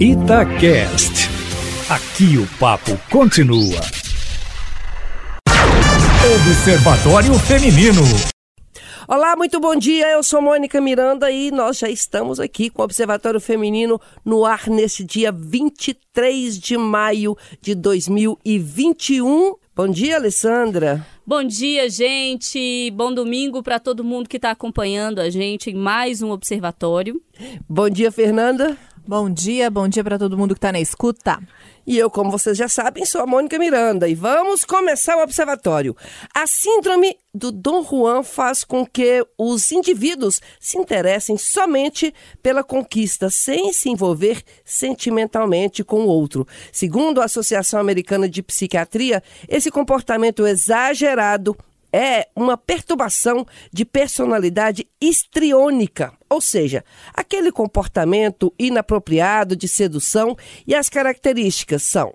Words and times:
Itacast. 0.00 1.28
Aqui 1.90 2.38
o 2.38 2.46
papo 2.60 2.96
continua. 3.10 3.80
Observatório 6.36 7.34
Feminino. 7.40 8.02
Olá, 9.08 9.34
muito 9.34 9.58
bom 9.58 9.74
dia. 9.74 10.06
Eu 10.12 10.22
sou 10.22 10.40
Mônica 10.40 10.80
Miranda 10.80 11.32
e 11.32 11.50
nós 11.50 11.78
já 11.78 11.90
estamos 11.90 12.38
aqui 12.38 12.70
com 12.70 12.82
o 12.82 12.84
Observatório 12.84 13.40
Feminino 13.40 14.00
no 14.24 14.44
ar 14.44 14.68
nesse 14.68 15.02
dia 15.02 15.32
23 15.32 16.60
de 16.60 16.76
maio 16.76 17.36
de 17.60 17.74
2021. 17.74 19.56
Bom 19.74 19.88
dia, 19.88 20.14
Alessandra. 20.14 21.04
Bom 21.26 21.42
dia, 21.42 21.90
gente. 21.90 22.92
Bom 22.92 23.12
domingo 23.12 23.64
para 23.64 23.80
todo 23.80 24.04
mundo 24.04 24.28
que 24.28 24.36
está 24.36 24.52
acompanhando 24.52 25.20
a 25.20 25.28
gente 25.28 25.70
em 25.70 25.74
mais 25.74 26.22
um 26.22 26.30
observatório. 26.30 27.20
Bom 27.68 27.90
dia, 27.90 28.12
Fernanda. 28.12 28.78
Bom 29.08 29.30
dia, 29.30 29.70
bom 29.70 29.88
dia 29.88 30.04
para 30.04 30.18
todo 30.18 30.36
mundo 30.36 30.54
que 30.54 30.58
está 30.58 30.70
na 30.70 30.78
escuta. 30.78 31.40
E 31.86 31.96
eu, 31.96 32.10
como 32.10 32.30
vocês 32.30 32.58
já 32.58 32.68
sabem, 32.68 33.06
sou 33.06 33.22
a 33.22 33.26
Mônica 33.26 33.58
Miranda 33.58 34.06
e 34.06 34.14
vamos 34.14 34.66
começar 34.66 35.16
o 35.16 35.22
observatório. 35.22 35.96
A 36.34 36.46
síndrome 36.46 37.16
do 37.32 37.50
Dom 37.50 37.82
Juan 37.82 38.22
faz 38.22 38.64
com 38.64 38.84
que 38.84 39.26
os 39.38 39.72
indivíduos 39.72 40.42
se 40.60 40.76
interessem 40.76 41.38
somente 41.38 42.12
pela 42.42 42.62
conquista, 42.62 43.30
sem 43.30 43.72
se 43.72 43.88
envolver 43.88 44.42
sentimentalmente 44.62 45.82
com 45.82 46.02
o 46.02 46.08
outro. 46.08 46.46
Segundo 46.70 47.22
a 47.22 47.24
Associação 47.24 47.80
Americana 47.80 48.28
de 48.28 48.42
Psiquiatria, 48.42 49.22
esse 49.48 49.70
comportamento 49.70 50.46
exagerado 50.46 51.56
é 51.92 52.28
uma 52.34 52.56
perturbação 52.56 53.46
de 53.72 53.84
personalidade 53.84 54.88
histriônica, 55.00 56.12
ou 56.28 56.40
seja, 56.40 56.84
aquele 57.14 57.50
comportamento 57.50 58.52
inapropriado 58.58 59.56
de 59.56 59.66
sedução 59.66 60.36
e 60.66 60.74
as 60.74 60.88
características 60.88 61.82
são 61.82 62.14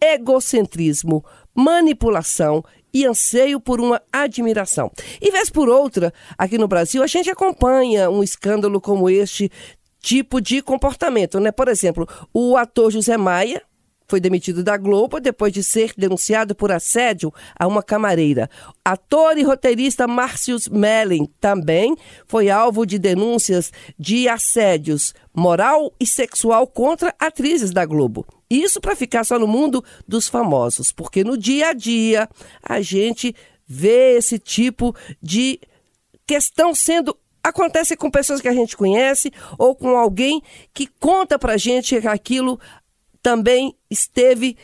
egocentrismo, 0.00 1.24
manipulação 1.54 2.62
e 2.92 3.06
anseio 3.06 3.58
por 3.58 3.80
uma 3.80 4.00
admiração. 4.12 4.90
E 5.20 5.30
vez 5.30 5.50
por 5.50 5.68
outra, 5.68 6.12
aqui 6.38 6.58
no 6.58 6.68
Brasil, 6.68 7.02
a 7.02 7.06
gente 7.06 7.30
acompanha 7.30 8.10
um 8.10 8.22
escândalo 8.22 8.80
como 8.80 9.10
este 9.10 9.50
tipo 9.98 10.40
de 10.40 10.60
comportamento, 10.60 11.40
né? 11.40 11.50
Por 11.50 11.68
exemplo, 11.68 12.06
o 12.32 12.56
ator 12.56 12.90
José 12.90 13.16
Maia, 13.16 13.62
foi 14.06 14.20
demitido 14.20 14.62
da 14.62 14.76
Globo 14.76 15.20
depois 15.20 15.52
de 15.52 15.62
ser 15.62 15.92
denunciado 15.96 16.54
por 16.54 16.70
assédio 16.70 17.32
a 17.58 17.66
uma 17.66 17.82
camareira. 17.82 18.48
Ator 18.84 19.38
e 19.38 19.42
roteirista 19.42 20.06
Március 20.06 20.68
Mellen 20.68 21.28
também 21.40 21.96
foi 22.26 22.50
alvo 22.50 22.84
de 22.84 22.98
denúncias 22.98 23.72
de 23.98 24.28
assédios 24.28 25.14
moral 25.34 25.92
e 25.98 26.06
sexual 26.06 26.66
contra 26.66 27.14
atrizes 27.18 27.70
da 27.70 27.84
Globo. 27.84 28.26
Isso 28.48 28.80
para 28.80 28.94
ficar 28.94 29.24
só 29.24 29.38
no 29.38 29.48
mundo 29.48 29.84
dos 30.06 30.28
famosos, 30.28 30.92
porque 30.92 31.24
no 31.24 31.36
dia 31.36 31.70
a 31.70 31.72
dia 31.72 32.28
a 32.62 32.80
gente 32.80 33.34
vê 33.66 34.16
esse 34.16 34.38
tipo 34.38 34.94
de 35.20 35.58
questão 36.26 36.74
sendo 36.74 37.16
acontece 37.42 37.94
com 37.94 38.10
pessoas 38.10 38.40
que 38.40 38.48
a 38.48 38.54
gente 38.54 38.74
conhece 38.74 39.30
ou 39.58 39.74
com 39.74 39.98
alguém 39.98 40.42
que 40.72 40.86
conta 40.86 41.38
pra 41.38 41.58
gente 41.58 41.94
aquilo 42.08 42.58
também 43.24 43.74
esteve 43.90 44.54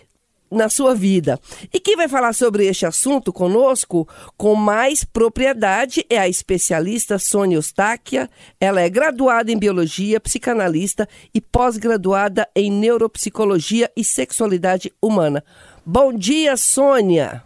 na 0.50 0.68
sua 0.68 0.94
vida. 0.94 1.40
E 1.72 1.80
quem 1.80 1.96
vai 1.96 2.08
falar 2.08 2.34
sobre 2.34 2.66
este 2.66 2.84
assunto 2.84 3.32
conosco 3.32 4.06
com 4.36 4.54
mais 4.54 5.02
propriedade 5.02 6.04
é 6.10 6.18
a 6.18 6.28
especialista 6.28 7.18
Sônia 7.18 7.56
Eustáquia. 7.56 8.28
Ela 8.60 8.82
é 8.82 8.90
graduada 8.90 9.50
em 9.50 9.58
biologia, 9.58 10.20
psicanalista 10.20 11.08
e 11.32 11.40
pós-graduada 11.40 12.46
em 12.54 12.70
neuropsicologia 12.70 13.90
e 13.96 14.04
sexualidade 14.04 14.92
humana. 15.00 15.42
Bom 15.86 16.12
dia, 16.12 16.54
Sônia. 16.58 17.42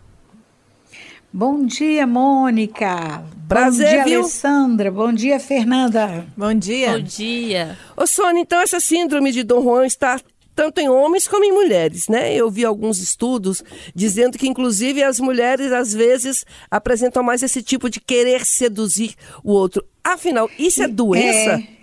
Bom 1.32 1.66
dia, 1.66 2.06
Mônica. 2.06 3.24
Prazer, 3.48 3.86
Bom 3.86 3.92
dia, 3.92 4.04
viu? 4.04 4.20
Alessandra. 4.20 4.90
Bom 4.90 5.12
dia, 5.12 5.38
Fernanda. 5.38 6.24
Bom 6.36 6.54
dia. 6.54 6.92
Bom 6.92 7.02
dia. 7.02 7.78
Ô, 7.96 8.06
Sônia, 8.06 8.40
então 8.40 8.60
essa 8.60 8.80
síndrome 8.80 9.32
de 9.32 9.42
Dom 9.42 9.62
Juan 9.62 9.84
está 9.84 10.20
tanto 10.54 10.80
em 10.80 10.88
homens 10.88 11.26
como 11.26 11.44
em 11.44 11.52
mulheres, 11.52 12.08
né? 12.08 12.34
Eu 12.34 12.50
vi 12.50 12.64
alguns 12.64 12.98
estudos 13.00 13.62
dizendo 13.94 14.38
que, 14.38 14.48
inclusive, 14.48 15.02
as 15.02 15.18
mulheres 15.20 15.72
às 15.72 15.92
vezes 15.92 16.44
apresentam 16.70 17.22
mais 17.22 17.42
esse 17.42 17.62
tipo 17.62 17.90
de 17.90 18.00
querer 18.00 18.44
seduzir 18.46 19.14
o 19.42 19.52
outro. 19.52 19.84
Afinal, 20.02 20.50
isso 20.58 20.82
é 20.82 20.88
doença? 20.88 21.62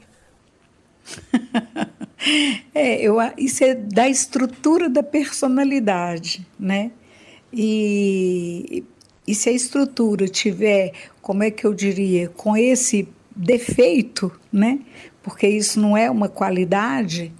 É, 2.75 3.01
eu, 3.01 3.19
a- 3.19 3.33
isso 3.35 3.63
é 3.63 3.73
da 3.73 4.07
estrutura 4.07 4.87
da 4.87 5.01
personalidade, 5.01 6.45
né? 6.59 6.91
E, 7.51 8.83
e 9.27 9.33
se 9.33 9.49
a 9.49 9.51
estrutura 9.51 10.27
tiver, 10.27 10.93
como 11.21 11.41
é 11.43 11.49
que 11.49 11.65
eu 11.65 11.73
diria, 11.73 12.29
com 12.29 12.55
esse 12.55 13.07
defeito, 13.35 14.31
né? 14.53 14.79
Porque 15.23 15.47
isso 15.47 15.79
não 15.79 15.97
é 15.97 16.09
uma 16.11 16.29
qualidade, 16.29 17.33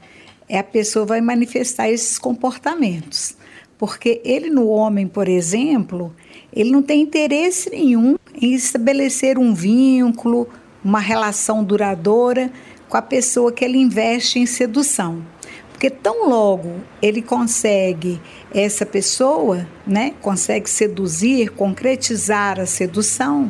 é 0.52 0.60
a 0.60 0.64
pessoa 0.64 1.06
vai 1.06 1.22
manifestar 1.22 1.90
esses 1.90 2.20
comportamentos. 2.20 3.38
Porque 3.78 4.22
ele 4.26 4.50
no 4.50 4.68
homem, 4.68 5.08
por 5.08 5.30
exemplo, 5.30 6.14
ele 6.54 6.70
não 6.72 6.84
tem 6.84 7.02
interesse 7.02 7.70
nenhum 7.70 8.18
em 8.36 8.54
estabelecer 8.54 9.40
um 9.40 9.54
vínculo, 9.54 10.50
uma 10.84 11.00
relação 11.00 11.64
duradoura 11.64 12.52
com 12.90 12.98
a 12.98 13.02
pessoa 13.02 13.54
que 13.54 13.64
ele 13.64 13.78
investe 13.78 14.40
em 14.40 14.46
sedução. 14.46 15.26
Porque 15.72 15.90
tão 15.90 16.28
logo 16.28 16.82
ele 17.02 17.22
consegue 17.22 18.20
essa 18.54 18.86
pessoa, 18.86 19.66
né, 19.88 20.14
consegue 20.22 20.70
seduzir, 20.70 21.52
concretizar 21.52 22.60
a 22.60 22.66
sedução, 22.66 23.50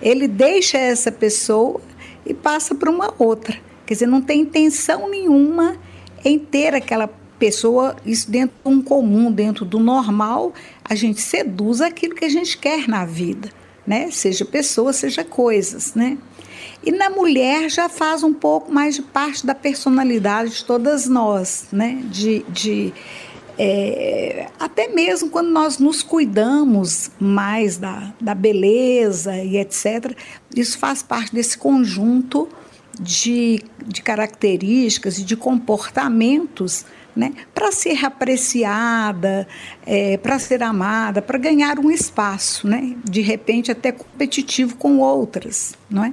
ele 0.00 0.28
deixa 0.28 0.78
essa 0.78 1.10
pessoa 1.10 1.80
e 2.24 2.32
passa 2.32 2.72
para 2.72 2.88
uma 2.88 3.12
outra. 3.18 3.58
Quer 3.84 3.94
dizer, 3.94 4.06
não 4.06 4.22
tem 4.22 4.42
intenção 4.42 5.10
nenhuma 5.10 5.76
em 6.26 6.40
ter 6.40 6.74
aquela 6.74 7.08
pessoa, 7.38 7.94
isso 8.04 8.28
dentro 8.28 8.56
de 8.64 8.68
um 8.68 8.82
comum, 8.82 9.30
dentro 9.30 9.64
do 9.64 9.78
normal, 9.78 10.52
a 10.84 10.92
gente 10.96 11.20
seduz 11.20 11.80
aquilo 11.80 12.16
que 12.16 12.24
a 12.24 12.28
gente 12.28 12.58
quer 12.58 12.88
na 12.88 13.04
vida, 13.04 13.48
né? 13.86 14.10
Seja 14.10 14.44
pessoa, 14.44 14.92
seja 14.92 15.22
coisas, 15.22 15.94
né? 15.94 16.18
E 16.84 16.90
na 16.90 17.08
mulher 17.10 17.70
já 17.70 17.88
faz 17.88 18.24
um 18.24 18.34
pouco 18.34 18.72
mais 18.72 18.96
de 18.96 19.02
parte 19.02 19.46
da 19.46 19.54
personalidade 19.54 20.50
de 20.56 20.64
todas 20.64 21.06
nós, 21.06 21.66
né? 21.70 22.02
De, 22.10 22.44
de 22.48 22.92
é, 23.56 24.48
até 24.58 24.88
mesmo 24.88 25.30
quando 25.30 25.50
nós 25.50 25.78
nos 25.78 26.02
cuidamos 26.02 27.12
mais 27.20 27.76
da, 27.76 28.12
da 28.20 28.34
beleza 28.34 29.36
e 29.36 29.58
etc., 29.58 30.12
isso 30.56 30.76
faz 30.76 31.04
parte 31.04 31.32
desse 31.32 31.56
conjunto 31.56 32.48
de, 33.00 33.62
de 33.86 34.02
características 34.02 35.18
e 35.18 35.24
de 35.24 35.36
comportamentos 35.36 36.84
né, 37.14 37.32
para 37.54 37.72
ser 37.72 38.04
apreciada, 38.04 39.48
é, 39.86 40.18
para 40.18 40.38
ser 40.38 40.62
amada, 40.62 41.22
para 41.22 41.38
ganhar 41.38 41.78
um 41.78 41.90
espaço, 41.90 42.68
né, 42.68 42.94
de 43.04 43.22
repente 43.22 43.72
até 43.72 43.90
competitivo 43.90 44.76
com 44.76 44.98
outras, 44.98 45.74
não 45.88 46.04
é? 46.04 46.12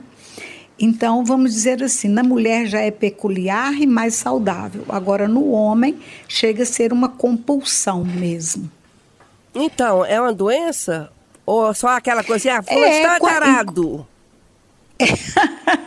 Então, 0.79 1.23
vamos 1.23 1.53
dizer 1.53 1.83
assim, 1.83 2.07
na 2.07 2.23
mulher 2.23 2.65
já 2.65 2.79
é 2.79 2.89
peculiar 2.89 3.73
e 3.73 3.85
mais 3.85 4.15
saudável. 4.15 4.83
Agora, 4.89 5.27
no 5.27 5.51
homem, 5.51 5.99
chega 6.27 6.63
a 6.63 6.65
ser 6.65 6.91
uma 6.91 7.07
compulsão 7.07 8.03
mesmo. 8.03 8.69
Então, 9.53 10.03
é 10.03 10.19
uma 10.19 10.33
doença? 10.33 11.11
Ou 11.45 11.73
só 11.73 11.89
aquela 11.89 12.23
coisa, 12.23 12.57
ah, 12.57 12.63
fulano 12.63 12.85
É, 12.85 12.97
está 12.97 13.19
tarado? 13.19 14.07
É, 14.97 15.05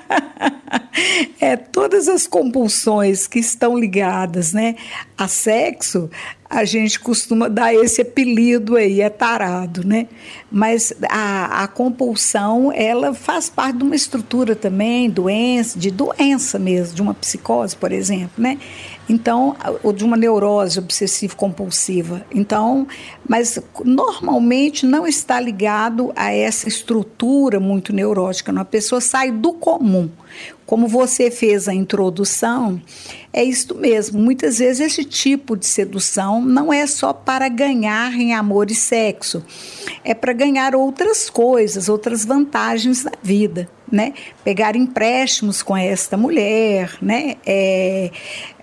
todas 1.86 2.08
as 2.08 2.26
compulsões 2.26 3.28
que 3.28 3.38
estão 3.38 3.78
ligadas 3.78 4.52
né, 4.52 4.74
a 5.16 5.28
sexo, 5.28 6.10
a 6.50 6.65
gente 6.65 6.98
costuma 6.98 7.47
dar 7.47 7.72
esse 7.72 8.03
apelido 8.03 8.74
aí, 8.74 9.00
é 9.00 9.09
tarado, 9.09 9.86
né? 9.86 10.09
Mas 10.50 10.92
a, 11.09 11.62
a 11.62 11.68
compulsão, 11.68 12.72
ela 12.72 13.15
faz 13.15 13.48
parte 13.48 13.78
de 13.78 13.84
uma 13.84 13.94
estrutura 13.94 14.56
também, 14.56 15.09
doença, 15.09 15.78
de 15.78 15.92
doença 15.92 16.59
mesmo, 16.59 16.97
de 16.97 17.03
uma 17.03 17.15
psicose, 17.15 17.77
por 17.77 17.92
exemplo, 17.92 18.32
né? 18.36 18.59
Então, 19.08 19.56
ou 19.82 19.92
de 19.92 20.04
uma 20.04 20.16
neurose 20.16 20.78
obsessivo-compulsiva. 20.78 22.26
Então, 22.34 22.86
mas 23.28 23.58
normalmente 23.84 24.84
não 24.84 25.06
está 25.06 25.38
ligado 25.38 26.12
a 26.16 26.32
essa 26.32 26.68
estrutura 26.68 27.60
muito 27.60 27.92
neurótica, 27.92 28.50
não. 28.53 28.62
a 28.62 28.64
pessoa 28.64 29.00
sai 29.00 29.30
do 29.30 29.53
comum. 29.53 30.10
Como 30.66 30.88
você 30.88 31.30
fez 31.30 31.68
a 31.68 31.74
introdução, 31.74 32.82
é 33.32 33.44
isto 33.44 33.76
mesmo. 33.76 34.20
Muitas 34.20 34.58
vezes 34.58 34.80
esse 34.80 35.04
tipo 35.04 35.56
de 35.56 35.64
sedução 35.64 36.42
não 36.42 36.72
é 36.72 36.84
só 36.88 37.12
para 37.12 37.48
ganhar 37.48 38.12
em 38.14 38.34
amor 38.34 38.68
e 38.70 38.74
sexo, 38.74 39.44
é 40.03 40.12
para 40.12 40.32
ganhar 40.32 40.74
outras 40.74 41.30
coisas, 41.30 41.88
outras 41.88 42.24
vantagens 42.24 43.04
na 43.04 43.12
vida, 43.22 43.68
né? 43.91 44.15
Pegar 44.44 44.77
empréstimos 44.77 45.62
com 45.62 45.77
esta 45.77 46.16
mulher, 46.16 46.97
né? 47.00 47.36
É, 47.47 48.10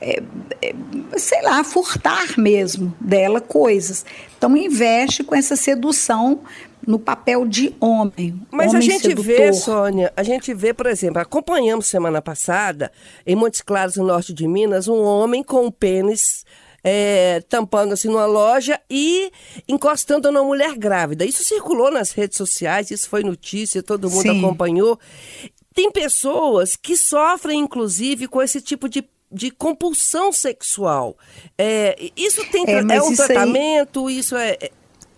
é, 0.02 0.24
é, 0.62 0.76
sei 1.18 1.42
lá, 1.42 1.64
furtar 1.64 2.38
mesmo 2.38 2.94
dela 3.00 3.40
coisas. 3.40 4.06
Então 4.38 4.56
investe 4.56 5.24
com 5.24 5.36
essa 5.36 5.56
sedução 5.56 6.42
no 6.86 7.00
papel 7.00 7.46
de 7.48 7.74
homem. 7.80 8.42
Mas 8.52 8.70
homem 8.70 8.78
a 8.78 8.82
gente 8.82 9.02
sedutor. 9.04 9.24
vê, 9.26 9.54
Sônia, 9.54 10.14
a 10.16 10.24
gente 10.24 10.54
vê, 10.54 10.74
por 10.74 10.88
exemplo, 10.88 11.22
acompanhamos 11.22 11.88
semana 11.88 12.22
passada, 12.22 12.92
em 13.26 13.36
Montes 13.36 13.62
Claros, 13.62 13.96
no 13.96 14.06
norte 14.06 14.34
de 14.34 14.48
Minas, 14.48 14.88
um 14.88 15.02
homem 15.02 15.44
com 15.44 15.66
um 15.66 15.72
pênis 15.72 16.46
é, 16.84 17.42
tampando 17.48 17.94
assim 17.94 18.08
numa 18.10 18.26
loja 18.26 18.80
e 18.90 19.32
encostando 19.68 20.32
numa 20.32 20.44
mulher 20.44 20.76
grávida. 20.78 21.26
Isso 21.26 21.44
circulou 21.44 21.90
nas 21.92 22.12
redes 22.12 22.38
sociais, 22.38 22.92
isso 22.92 23.10
foi 23.10 23.24
notícia, 23.24 23.82
todo 23.82 24.10
mundo 24.10 24.22
Sim. 24.24 24.40
acompanhou. 24.40 25.00
Tem 25.74 25.92
pessoas 25.92 26.76
que 26.76 26.96
sofrem, 26.98 27.60
inclusive, 27.62 28.28
com 28.28 28.42
esse 28.42 28.62
tipo 28.62 28.88
de, 28.90 29.04
de 29.32 29.50
compulsão 29.50 30.32
sexual. 30.32 31.18
É, 31.58 31.96
isso 32.16 32.46
tem 32.52 32.66
É, 32.68 32.74
é 32.96 33.02
um 33.02 33.12
isso 33.12 33.22
aí- 33.24 33.28
tratamento, 33.28 34.10
isso 34.10 34.36
é. 34.36 34.58
é- 34.62 34.72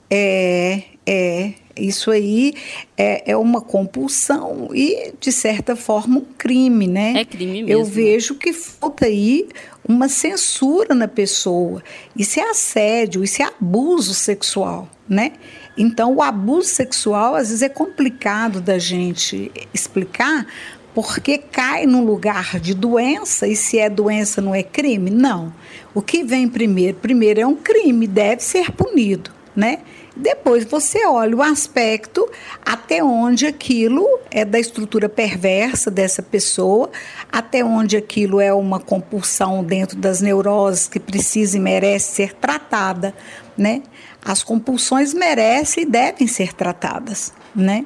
É, 0.10 0.84
é. 1.06 1.54
Isso 1.78 2.10
aí 2.10 2.54
é, 2.98 3.32
é 3.32 3.38
uma 3.38 3.60
compulsão 3.60 4.70
e, 4.74 5.14
de 5.20 5.32
certa 5.32 5.76
forma, 5.76 6.20
um 6.20 6.26
crime, 6.38 6.88
né? 6.88 7.14
É 7.18 7.26
crime 7.26 7.62
Eu 7.70 7.80
mesmo. 7.80 7.94
vejo 7.94 8.36
que 8.36 8.54
falta 8.54 9.06
aí 9.06 9.48
uma 9.88 10.08
censura 10.08 10.96
na 10.96 11.08
pessoa. 11.08 11.84
Isso 12.16 12.40
é 12.40 12.50
assédio, 12.50 13.24
isso 13.24 13.42
é 13.42 13.46
abuso 13.46 14.14
sexual, 14.14 14.90
né? 15.08 15.34
Então, 15.78 16.16
o 16.16 16.22
abuso 16.22 16.70
sexual, 16.70 17.36
às 17.36 17.50
vezes, 17.50 17.62
é 17.62 17.70
complicado 17.70 18.62
da 18.62 18.80
gente 18.80 19.52
explicar, 19.74 20.48
porque 20.94 21.38
cai 21.38 21.86
num 21.86 22.06
lugar 22.06 22.58
de 22.60 22.74
doença, 22.74 23.46
e 23.46 23.56
se 23.56 23.78
é 23.78 23.90
doença 23.90 24.42
não 24.42 24.56
é 24.56 24.64
crime? 24.64 25.10
Não. 25.10 25.54
O 25.94 26.02
que 26.02 26.24
vem 26.24 26.48
primeiro? 26.48 26.98
Primeiro 26.98 27.42
é 27.42 27.46
um 27.46 27.56
crime, 27.56 28.08
deve 28.08 28.42
ser 28.42 28.72
punido, 28.72 29.30
né? 29.54 29.80
Depois 30.16 30.64
você 30.64 31.06
olha 31.06 31.36
o 31.36 31.42
aspecto 31.42 32.30
até 32.66 33.04
onde 33.04 33.46
aquilo 33.46 34.08
é 34.32 34.46
da 34.46 34.58
estrutura 34.58 35.10
perversa 35.10 35.92
dessa 35.92 36.24
pessoa, 36.24 36.90
até 37.30 37.66
onde 37.66 37.98
aquilo 37.98 38.40
é 38.40 38.54
uma 38.54 38.80
compulsão 38.80 39.62
dentro 39.62 39.98
das 39.98 40.22
neuroses 40.22 40.88
que 40.88 41.02
precisa 41.02 41.58
e 41.58 41.60
merece 41.60 42.14
ser 42.14 42.34
tratada, 42.34 43.14
né? 43.58 43.84
As 44.24 44.42
compulsões 44.42 45.14
merecem 45.14 45.84
e 45.84 45.86
devem 45.86 46.28
ser 46.28 46.54
tratadas, 46.54 47.34
né? 47.54 47.86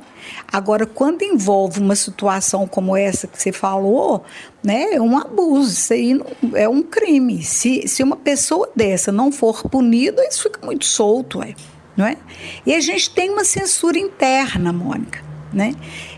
Agora, 0.52 0.86
quando 0.86 1.24
envolve 1.24 1.80
uma 1.80 1.96
situação 1.96 2.68
como 2.68 2.96
essa 2.96 3.26
que 3.28 3.42
você 3.42 3.52
falou, 3.52 4.24
né, 4.64 4.94
é 4.94 5.02
um 5.02 5.18
abuso, 5.18 5.72
isso 5.72 5.94
aí 5.94 6.22
é 6.54 6.70
um 6.70 6.84
crime. 6.84 7.42
Se, 7.44 7.88
se 7.88 8.04
uma 8.04 8.16
pessoa 8.16 8.70
dessa 8.76 9.12
não 9.12 9.32
for 9.32 9.64
punida, 9.64 10.24
isso 10.26 10.44
fica 10.44 10.66
muito 10.66 10.86
solto, 10.86 11.42
é, 11.42 11.56
não 12.00 12.06
é? 12.06 12.16
E 12.66 12.74
a 12.74 12.80
gente 12.80 13.10
tem 13.10 13.30
uma 13.30 13.44
censura 13.44 14.00
interna, 14.00 14.72
Mônica, 14.72 15.22
né? 15.52 15.74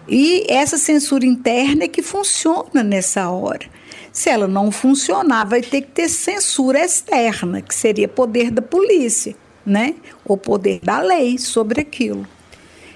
E 0.08 0.46
essa 0.48 0.78
censura 0.78 1.26
interna 1.26 1.86
é 1.86 1.88
que 1.88 2.04
funciona 2.04 2.84
nessa 2.84 3.32
hora. 3.32 3.66
Se 4.14 4.30
ela 4.30 4.48
não 4.48 4.72
funcionar, 4.72 5.44
vai 5.46 5.62
ter 5.62 5.82
que 5.82 5.88
ter 5.92 6.08
censura 6.08 6.80
externa, 6.80 7.62
que 7.64 7.74
seria 7.74 8.08
poder 8.08 8.52
da 8.52 8.62
polícia, 8.62 9.36
né? 9.66 9.96
Ou 10.24 10.38
poder 10.38 10.80
da 10.84 11.00
lei 11.00 11.40
sobre 11.40 11.82
aquilo. 11.82 12.28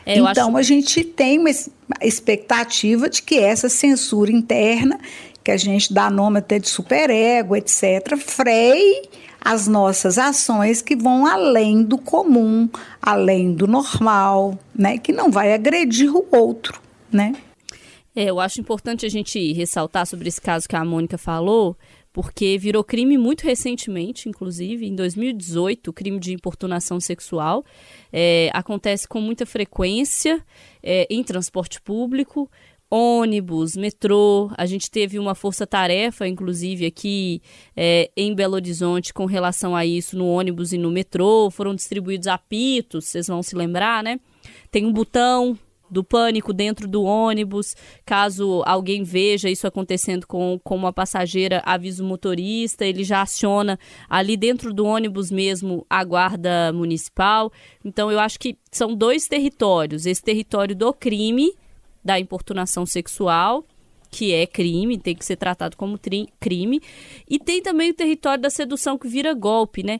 É, 0.05 0.17
então 0.17 0.49
acho- 0.49 0.57
a 0.57 0.61
gente 0.61 1.03
tem 1.03 1.39
uma 1.39 1.49
expectativa 2.03 3.09
de 3.09 3.23
que 3.23 3.39
essa 3.39 3.67
censura 3.67 4.31
interna, 4.31 4.99
que 5.43 5.49
a 5.49 5.57
gente 5.57 5.91
dá 5.91 6.07
nome 6.11 6.37
até 6.37 6.59
de 6.59 6.69
superego, 6.69 7.55
etc., 7.55 8.15
freie 8.17 9.09
as 9.45 9.67
nossas 9.67 10.17
ações 10.17 10.81
que 10.81 10.95
vão 10.95 11.27
além 11.27 11.83
do 11.83 11.99
comum, 11.99 12.67
além 12.99 13.53
do 13.53 13.67
normal, 13.67 14.57
né? 14.73 14.97
Que 14.97 15.13
não 15.13 15.29
vai 15.29 15.53
agredir 15.53 16.11
o 16.11 16.25
outro, 16.31 16.81
né? 17.11 17.35
É, 18.15 18.23
eu 18.25 18.39
acho 18.39 18.59
importante 18.59 19.05
a 19.05 19.09
gente 19.09 19.53
ressaltar 19.53 20.07
sobre 20.07 20.27
esse 20.29 20.41
caso 20.41 20.67
que 20.67 20.75
a 20.75 20.83
Mônica 20.83 21.15
falou, 21.15 21.77
porque 22.11 22.57
virou 22.57 22.83
crime 22.83 23.19
muito 23.19 23.43
recentemente, 23.43 24.27
inclusive, 24.27 24.87
em 24.87 24.95
2018, 24.95 25.89
o 25.89 25.93
crime 25.93 26.19
de 26.19 26.33
importunação 26.33 26.99
sexual. 26.99 27.63
É, 28.11 28.49
acontece 28.51 29.07
com 29.07 29.21
muita 29.21 29.45
frequência 29.45 30.43
é, 30.81 31.05
em 31.07 31.21
transporte 31.23 31.79
público, 31.79 32.49
ônibus, 32.89 33.75
metrô. 33.75 34.49
A 34.57 34.65
gente 34.65 34.89
teve 34.89 35.17
uma 35.19 35.35
força-tarefa, 35.35 36.27
inclusive, 36.27 36.85
aqui 36.85 37.41
é, 37.75 38.11
em 38.15 38.33
Belo 38.33 38.55
Horizonte 38.55 39.13
com 39.13 39.25
relação 39.25 39.75
a 39.75 39.85
isso 39.85 40.17
no 40.17 40.27
ônibus 40.27 40.73
e 40.73 40.77
no 40.77 40.91
metrô. 40.91 41.49
Foram 41.49 41.75
distribuídos 41.75 42.27
apitos, 42.27 43.05
vocês 43.05 43.27
vão 43.27 43.41
se 43.41 43.55
lembrar, 43.55 44.03
né? 44.03 44.19
Tem 44.71 44.85
um 44.85 44.93
botão 44.93 45.57
do 45.89 46.03
pânico 46.03 46.53
dentro 46.53 46.87
do 46.87 47.03
ônibus. 47.03 47.75
Caso 48.05 48.63
alguém 48.65 49.03
veja 49.03 49.49
isso 49.49 49.67
acontecendo 49.67 50.27
com, 50.27 50.59
com 50.63 50.75
uma 50.75 50.93
passageira, 50.93 51.61
avisa 51.65 52.03
o 52.03 52.07
motorista, 52.07 52.85
ele 52.85 53.03
já 53.03 53.21
aciona 53.21 53.79
ali 54.09 54.35
dentro 54.35 54.73
do 54.73 54.85
ônibus 54.85 55.31
mesmo 55.31 55.85
a 55.89 56.03
guarda 56.03 56.71
municipal. 56.73 57.51
Então 57.83 58.11
eu 58.11 58.19
acho 58.19 58.39
que 58.39 58.57
são 58.71 58.93
dois 58.95 59.27
territórios: 59.27 60.05
esse 60.05 60.21
território 60.21 60.75
do 60.75 60.93
crime, 60.93 61.53
da 62.05 62.19
importunação 62.19 62.85
sexual. 62.85 63.65
Que 64.11 64.33
é 64.33 64.45
crime, 64.45 64.97
tem 64.97 65.15
que 65.15 65.25
ser 65.25 65.35
tratado 65.35 65.75
como 65.75 65.99
crime. 66.39 66.81
E 67.27 67.37
tem 67.37 67.61
também 67.61 67.89
o 67.89 67.93
território 67.93 68.41
da 68.41 68.49
sedução 68.49 68.97
que 68.97 69.09
vira 69.09 69.33
golpe, 69.33 69.83
né? 69.83 69.99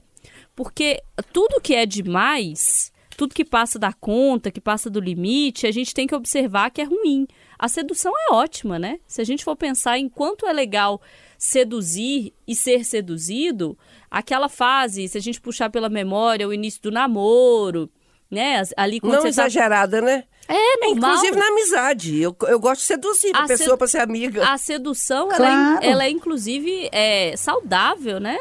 Porque 0.56 1.02
tudo 1.34 1.60
que 1.60 1.76
é 1.76 1.86
demais, 1.86 2.94
tudo 3.18 3.34
que 3.34 3.44
passa 3.44 3.78
da 3.78 3.92
conta, 3.92 4.52
que 4.52 4.62
passa 4.62 4.90
do 4.90 5.02
limite, 5.02 5.68
a 5.68 5.72
gente 5.72 5.94
tem 5.94 6.08
que 6.08 6.16
observar 6.16 6.70
que 6.72 6.80
é 6.82 6.86
ruim. 6.86 7.28
A 7.60 7.68
sedução 7.68 8.14
é 8.30 8.34
ótima, 8.34 8.80
né? 8.80 9.00
Se 9.06 9.20
a 9.20 9.26
gente 9.26 9.44
for 9.44 9.56
pensar 9.56 9.98
em 9.98 10.08
quanto 10.08 10.48
é 10.48 10.54
legal 10.54 11.02
seduzir 11.38 12.34
e 12.48 12.56
ser 12.56 12.86
seduzido, 12.86 13.78
aquela 14.10 14.48
fase, 14.48 15.08
se 15.08 15.18
a 15.18 15.22
gente 15.22 15.42
puxar 15.42 15.70
pela 15.70 15.90
memória, 15.90 16.48
o 16.48 16.54
início 16.54 16.82
do 16.82 16.92
namoro, 16.92 17.90
né? 18.30 18.62
Ali 18.78 19.00
quando 19.00 19.16
Não 19.16 19.22
tá... 19.24 19.30
exagerada, 19.30 20.02
né? 20.02 20.24
É 20.48 20.78
normal. 20.86 21.12
Inclusive 21.16 21.38
na 21.40 21.48
amizade. 21.48 22.22
Eu, 22.22 22.36
eu 22.48 22.60
gosto 22.60 22.82
de 22.82 22.88
seduzir 22.88 23.32
a 23.36 23.40
A 23.40 23.48
pessoa 23.48 23.70
sed- 23.70 23.78
para 23.78 23.88
ser 23.88 23.98
amiga. 24.00 24.48
A 24.48 24.58
sedução, 24.58 25.28
ela, 25.32 25.38
Claro. 25.38 25.80
é, 25.84 25.90
ela 25.90 26.04
é 26.06 26.10
inclusive 26.10 26.88
é, 26.92 27.34
saudável, 27.36 28.20
né? 28.20 28.38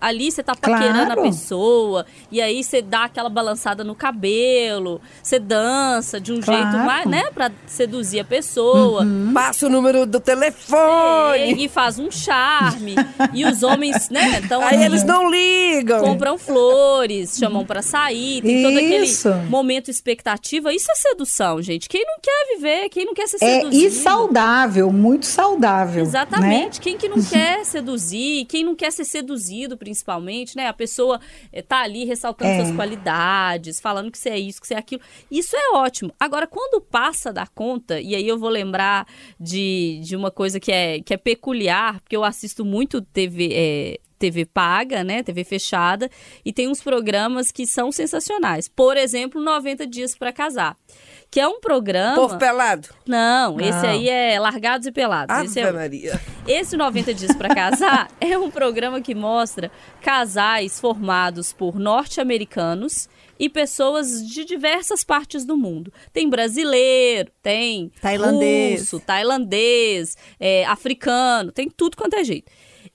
Ali- 0.00 0.30
você 0.30 0.42
tá 0.42 0.54
paquerando 0.54 1.06
Claro. 1.06 1.20
a 1.20 1.24
pessoa, 1.24 2.06
e 2.30 2.40
aí 2.40 2.62
você 2.64 2.80
dá 2.80 3.04
aquela 3.04 3.28
balançada 3.28 3.84
no 3.84 3.94
cabelo, 3.94 5.00
você 5.22 5.38
dança 5.38 6.18
de 6.20 6.32
um 6.32 6.40
Claro. 6.40 6.62
jeito 6.62 6.78
mais, 6.86 7.06
né? 7.06 7.24
Pra 7.34 7.50
seduzir 7.66 8.20
a 8.20 8.24
pessoa. 8.24 9.04
Passa 9.34 9.66
o 9.66 9.68
número 9.68 10.06
do 10.06 10.20
telefone. 10.20 11.52
E, 11.54 11.64
e 11.64 11.68
faz 11.68 11.98
um 11.98 12.10
charme. 12.10 12.94
e 13.34 13.44
os 13.44 13.62
homens, 13.62 14.08
né? 14.10 14.40
Então, 14.42 14.62
Aí 14.62 14.82
eles 14.84 15.04
não 15.04 15.30
ligam. 15.30 16.00
compram 16.00 16.38
flores, 16.38 17.36
chamam 17.38 17.64
pra 17.64 17.82
sair, 17.82 18.40
tem 18.42 18.62
todo 18.62 18.78
Isso. 18.78 19.28
aquele 19.28 19.46
momento 19.48 19.90
expectativa. 19.90 20.72
Isso 20.72 20.90
é 20.90 20.94
sedução, 20.94 21.41
gente. 21.62 21.88
Quem 21.88 22.04
não 22.06 22.16
quer 22.22 22.54
viver, 22.56 22.88
quem 22.88 23.04
não 23.04 23.14
quer 23.14 23.26
ser 23.26 23.36
É 23.44 23.60
seduzido. 23.60 23.86
e 23.86 23.90
saudável, 23.90 24.92
muito 24.92 25.26
saudável. 25.26 26.02
Exatamente. 26.02 26.78
Né? 26.78 26.82
Quem 26.82 26.96
que 26.96 27.08
não 27.08 27.16
quer 27.22 27.64
seduzir, 27.64 28.44
quem 28.46 28.64
não 28.64 28.74
quer 28.76 28.92
ser 28.92 29.04
seduzido, 29.04 29.76
principalmente, 29.76 30.56
né? 30.56 30.68
A 30.68 30.72
pessoa 30.72 31.20
eh, 31.52 31.62
tá 31.62 31.80
ali 31.82 32.04
ressaltando 32.04 32.50
É. 32.50 32.64
suas 32.64 32.74
qualidades, 32.76 33.80
falando 33.80 34.10
que 34.10 34.18
você 34.18 34.30
é 34.30 34.38
isso, 34.38 34.60
que 34.60 34.66
você 34.66 34.74
é 34.74 34.78
aquilo. 34.78 35.02
Isso 35.30 35.56
é 35.56 35.76
ótimo. 35.76 36.12
Agora, 36.18 36.46
quando 36.46 36.80
passa 36.80 37.32
da 37.32 37.46
conta, 37.46 38.00
e 38.00 38.14
aí 38.14 38.26
eu 38.26 38.38
vou 38.38 38.48
lembrar 38.48 39.06
de, 39.38 40.00
de 40.04 40.14
uma 40.16 40.30
coisa 40.30 40.58
que 40.60 40.70
é, 40.70 41.00
que 41.00 41.12
é 41.14 41.16
peculiar, 41.16 42.00
porque 42.00 42.16
eu 42.16 42.24
assisto 42.24 42.64
muito 42.64 43.00
TV. 43.00 43.48
eh, 43.52 43.98
TV 44.22 44.44
paga, 44.44 45.02
né? 45.02 45.20
TV 45.20 45.42
fechada, 45.42 46.08
e 46.44 46.52
tem 46.52 46.68
uns 46.68 46.80
programas 46.80 47.50
que 47.50 47.66
são 47.66 47.90
sensacionais. 47.90 48.68
Por 48.68 48.96
exemplo, 48.96 49.42
90 49.42 49.84
Dias 49.84 50.14
para 50.14 50.32
Casar, 50.32 50.76
que 51.28 51.40
é 51.40 51.48
um 51.48 51.60
programa. 51.60 52.14
Povo 52.14 52.38
pelado. 52.38 52.88
Não, 53.04 53.58
esse 53.58 53.82
Não. 53.82 53.88
aí 53.88 54.08
é 54.08 54.38
Largados 54.38 54.86
e 54.86 54.92
Pelados. 54.92 55.34
Ave 55.34 55.46
Esse 55.46 55.58
é, 55.58 55.72
Maria. 55.72 56.20
esse 56.46 56.76
90 56.76 57.12
Dias 57.14 57.34
para 57.34 57.52
Casar 57.52 58.08
é 58.20 58.38
um 58.38 58.48
programa 58.48 59.00
que 59.00 59.12
mostra 59.12 59.72
casais 60.00 60.78
formados 60.78 61.52
por 61.52 61.80
norte-americanos 61.80 63.08
e 63.40 63.48
pessoas 63.48 64.24
de 64.24 64.44
diversas 64.44 65.02
partes 65.02 65.44
do 65.44 65.56
mundo. 65.56 65.92
Tem 66.12 66.30
brasileiro, 66.30 67.28
tem 67.42 67.90
Tailandês. 68.00 68.82
russo, 68.82 69.00
tailandês, 69.00 70.16
é, 70.38 70.64
africano, 70.66 71.50
tem 71.50 71.68
tudo 71.68 71.96
quanto 71.96 72.14
é 72.14 72.22
jeito. 72.22 72.52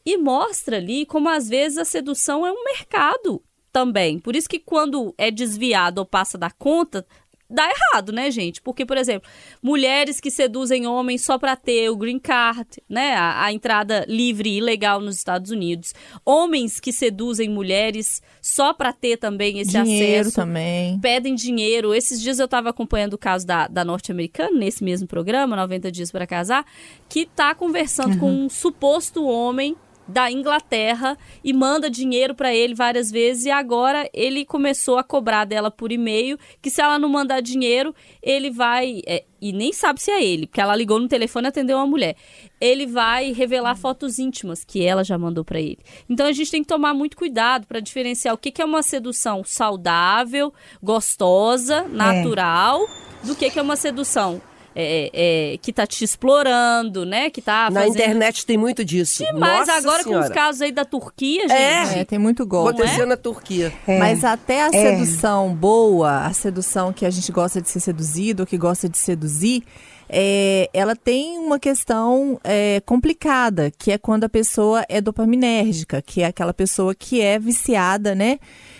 E 0.08 0.16
mostra 0.16 0.78
ali 0.78 1.06
como 1.06 1.28
às 1.28 1.50
vezes 1.50 1.78
a 1.78 1.84
sedução 1.84 2.48
é 2.48 2.50
um 2.50 2.64
mercado 2.64 3.44
também. 3.74 4.20
Por 4.20 4.38
isso 4.38 4.48
que 4.48 4.58
quando 4.58 5.14
é 5.18 5.30
desviado 5.30 6.00
ou 6.00 6.06
passa 6.06 6.38
da 6.38 6.50
conta, 6.50 7.06
dá 7.50 7.70
errado, 7.70 8.14
né, 8.14 8.32
gente? 8.32 8.62
Porque, 8.62 8.86
por 8.86 8.96
exemplo, 8.96 9.30
mulheres 9.62 10.22
que 10.22 10.32
seduzem 10.32 10.88
homens 10.88 11.26
só 11.26 11.38
para 11.38 11.58
ter 11.58 11.90
o 11.90 11.98
green 11.98 12.20
card, 12.20 12.70
né, 12.88 13.16
a, 13.16 13.44
a, 13.44 13.52
entrada 13.52 14.06
livre 14.08 14.56
e 14.56 14.62
legal 14.62 15.02
nos 15.02 15.18
Estados 15.18 15.52
Unidos. 15.52 15.94
Homens 16.26 16.80
que 16.80 16.94
seduzem 16.94 17.50
mulheres 17.50 18.22
só 18.42 18.74
para 18.74 18.94
ter 18.94 19.18
também 19.18 19.60
esse 19.60 19.72
dinheiro 19.72 20.22
acesso. 20.22 20.36
também. 20.38 21.02
Pedem 21.02 21.36
dinheiro. 21.36 21.94
Esses 21.94 22.22
dias 22.22 22.40
eu 22.40 22.46
estava 22.46 22.70
acompanhando 22.70 23.16
o 23.16 23.18
caso 23.18 23.46
da, 23.46 23.68
da 23.68 23.84
norte-americana, 23.84 24.58
nesse 24.58 24.86
mesmo 24.86 25.06
programa, 25.06 25.54
90 25.58 25.92
Dias 25.92 26.14
para 26.14 26.26
Casar, 26.26 26.66
que 27.10 27.24
está 27.24 27.54
conversando 27.54 28.14
uhum. 28.14 28.20
com 28.20 28.32
um 28.46 28.50
suposto 28.50 29.26
homem 29.26 29.76
da 30.08 30.32
Inglaterra 30.32 31.18
e 31.44 31.52
manda 31.52 31.90
dinheiro 31.90 32.34
para 32.34 32.54
ele 32.54 32.74
várias 32.74 33.12
vezes 33.12 33.46
e 33.46 33.52
agora 33.52 34.10
ele 34.14 34.46
começou 34.46 34.98
a 34.98 35.04
cobrar 35.04 35.46
dela 35.46 35.70
por 35.70 35.92
e-mail 35.92 36.38
que 36.62 36.70
se 36.70 36.82
ela 36.82 36.98
não 36.98 37.10
mandar 37.10 37.42
dinheiro 37.42 37.94
ele 38.22 38.50
vai 38.50 39.02
é, 39.06 39.26
e 39.42 39.52
nem 39.52 39.74
sabe 39.74 40.02
se 40.02 40.10
é 40.10 40.24
ele 40.24 40.48
porque 40.48 40.62
ela 40.62 40.76
ligou 40.76 41.00
no 41.00 41.08
telefone 41.08 41.48
e 41.48 41.50
atendeu 41.50 41.78
uma 41.78 41.88
mulher 41.88 42.16
ele 42.60 42.86
vai 42.86 43.34
revelar 43.34 43.76
fotos 43.76 44.18
íntimas 44.18 44.64
que 44.64 44.84
ela 44.84 45.04
já 45.04 45.18
mandou 45.18 45.44
para 45.44 45.60
ele 45.60 45.80
então 46.10 46.26
a 46.26 46.32
gente 46.32 46.50
tem 46.50 46.62
que 46.62 46.70
tomar 46.70 46.94
muito 46.94 47.18
cuidado 47.18 47.68
para 47.68 47.80
diferenciar 47.80 48.34
o 48.34 48.38
que, 48.38 48.52
que 48.52 48.62
é 48.62 48.66
uma 48.66 48.82
sedução 48.82 49.44
saudável 49.44 50.54
gostosa 50.82 51.80
é. 51.80 51.88
natural 51.88 52.82
é. 52.84 53.28
do 53.28 53.36
que, 53.36 53.50
que 53.50 53.60
é 53.60 53.62
uma 53.62 53.76
sedução 53.76 54.42
é, 54.80 55.10
é, 55.54 55.58
que 55.58 55.74
tá 55.74 55.88
te 55.88 56.04
explorando, 56.04 57.04
né? 57.04 57.32
Que 57.32 57.42
tá 57.42 57.68
Na 57.72 57.88
internet 57.88 58.46
tem 58.46 58.58
muito 58.58 58.86
disso. 58.86 59.24
Nossa 59.34 59.74
agora 59.74 60.04
senhora. 60.04 60.04
com 60.04 60.20
os 60.20 60.30
casos 60.30 60.62
aí 60.62 60.72
da 60.72 60.86
Turquia, 60.86 61.46
é. 61.46 61.86
gente. 61.86 62.00
É, 62.00 62.06
tem 62.06 62.20
muito 62.20 62.46
golpe. 62.46 62.80
Aconteceu 62.80 63.04
é? 63.04 63.08
na 63.08 63.18
Turquia. 63.18 63.74
É. 63.88 63.98
Mas 63.98 64.24
até 64.24 64.62
a 64.62 64.68
é. 64.68 64.70
sedução 64.70 65.56
boa, 65.56 66.28
a 66.28 66.32
sedução 66.32 66.94
que 66.94 67.08
a 67.08 67.10
gente 67.10 67.32
gosta 67.32 67.60
de 67.60 67.68
ser 67.70 67.80
seduzido, 67.80 68.46
que 68.46 68.56
gosta 68.56 68.88
de 68.88 69.00
seduzir, 69.00 69.64
é, 70.08 70.70
ela 70.72 70.96
tem 70.96 71.40
uma 71.40 71.58
questão 71.58 72.40
é, 72.44 72.80
complicada, 72.86 73.72
que 73.72 73.92
é 73.92 73.98
quando 73.98 74.26
a 74.26 74.30
pessoa 74.30 74.86
é 74.88 75.02
dopaminérgica, 75.02 76.04
que 76.04 76.22
é 76.22 76.26
aquela 76.28 76.54
pessoa 76.54 76.94
que 76.94 77.20
é 77.20 77.40
viciada, 77.40 78.14
né? 78.14 78.38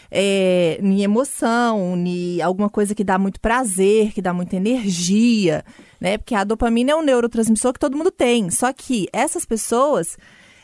É, 0.10 0.80
em 0.82 1.02
emoção, 1.02 1.96
em 1.98 2.42
alguma 2.42 2.70
coisa 2.70 2.96
que 2.96 3.04
dá 3.04 3.18
muito 3.18 3.42
prazer, 3.42 4.14
que 4.14 4.22
dá 4.22 4.34
muita 4.34 4.56
energia 4.56 5.66
né? 6.00 6.18
Porque 6.18 6.36
a 6.36 6.44
dopamina 6.44 6.92
é 6.92 6.96
um 6.96 7.02
neurotransmissor 7.02 7.74
que 7.74 7.80
todo 7.80 7.98
mundo 7.98 8.12
tem. 8.12 8.50
Só 8.50 8.72
que 8.72 9.08
essas 9.12 9.46
pessoas 9.46 10.18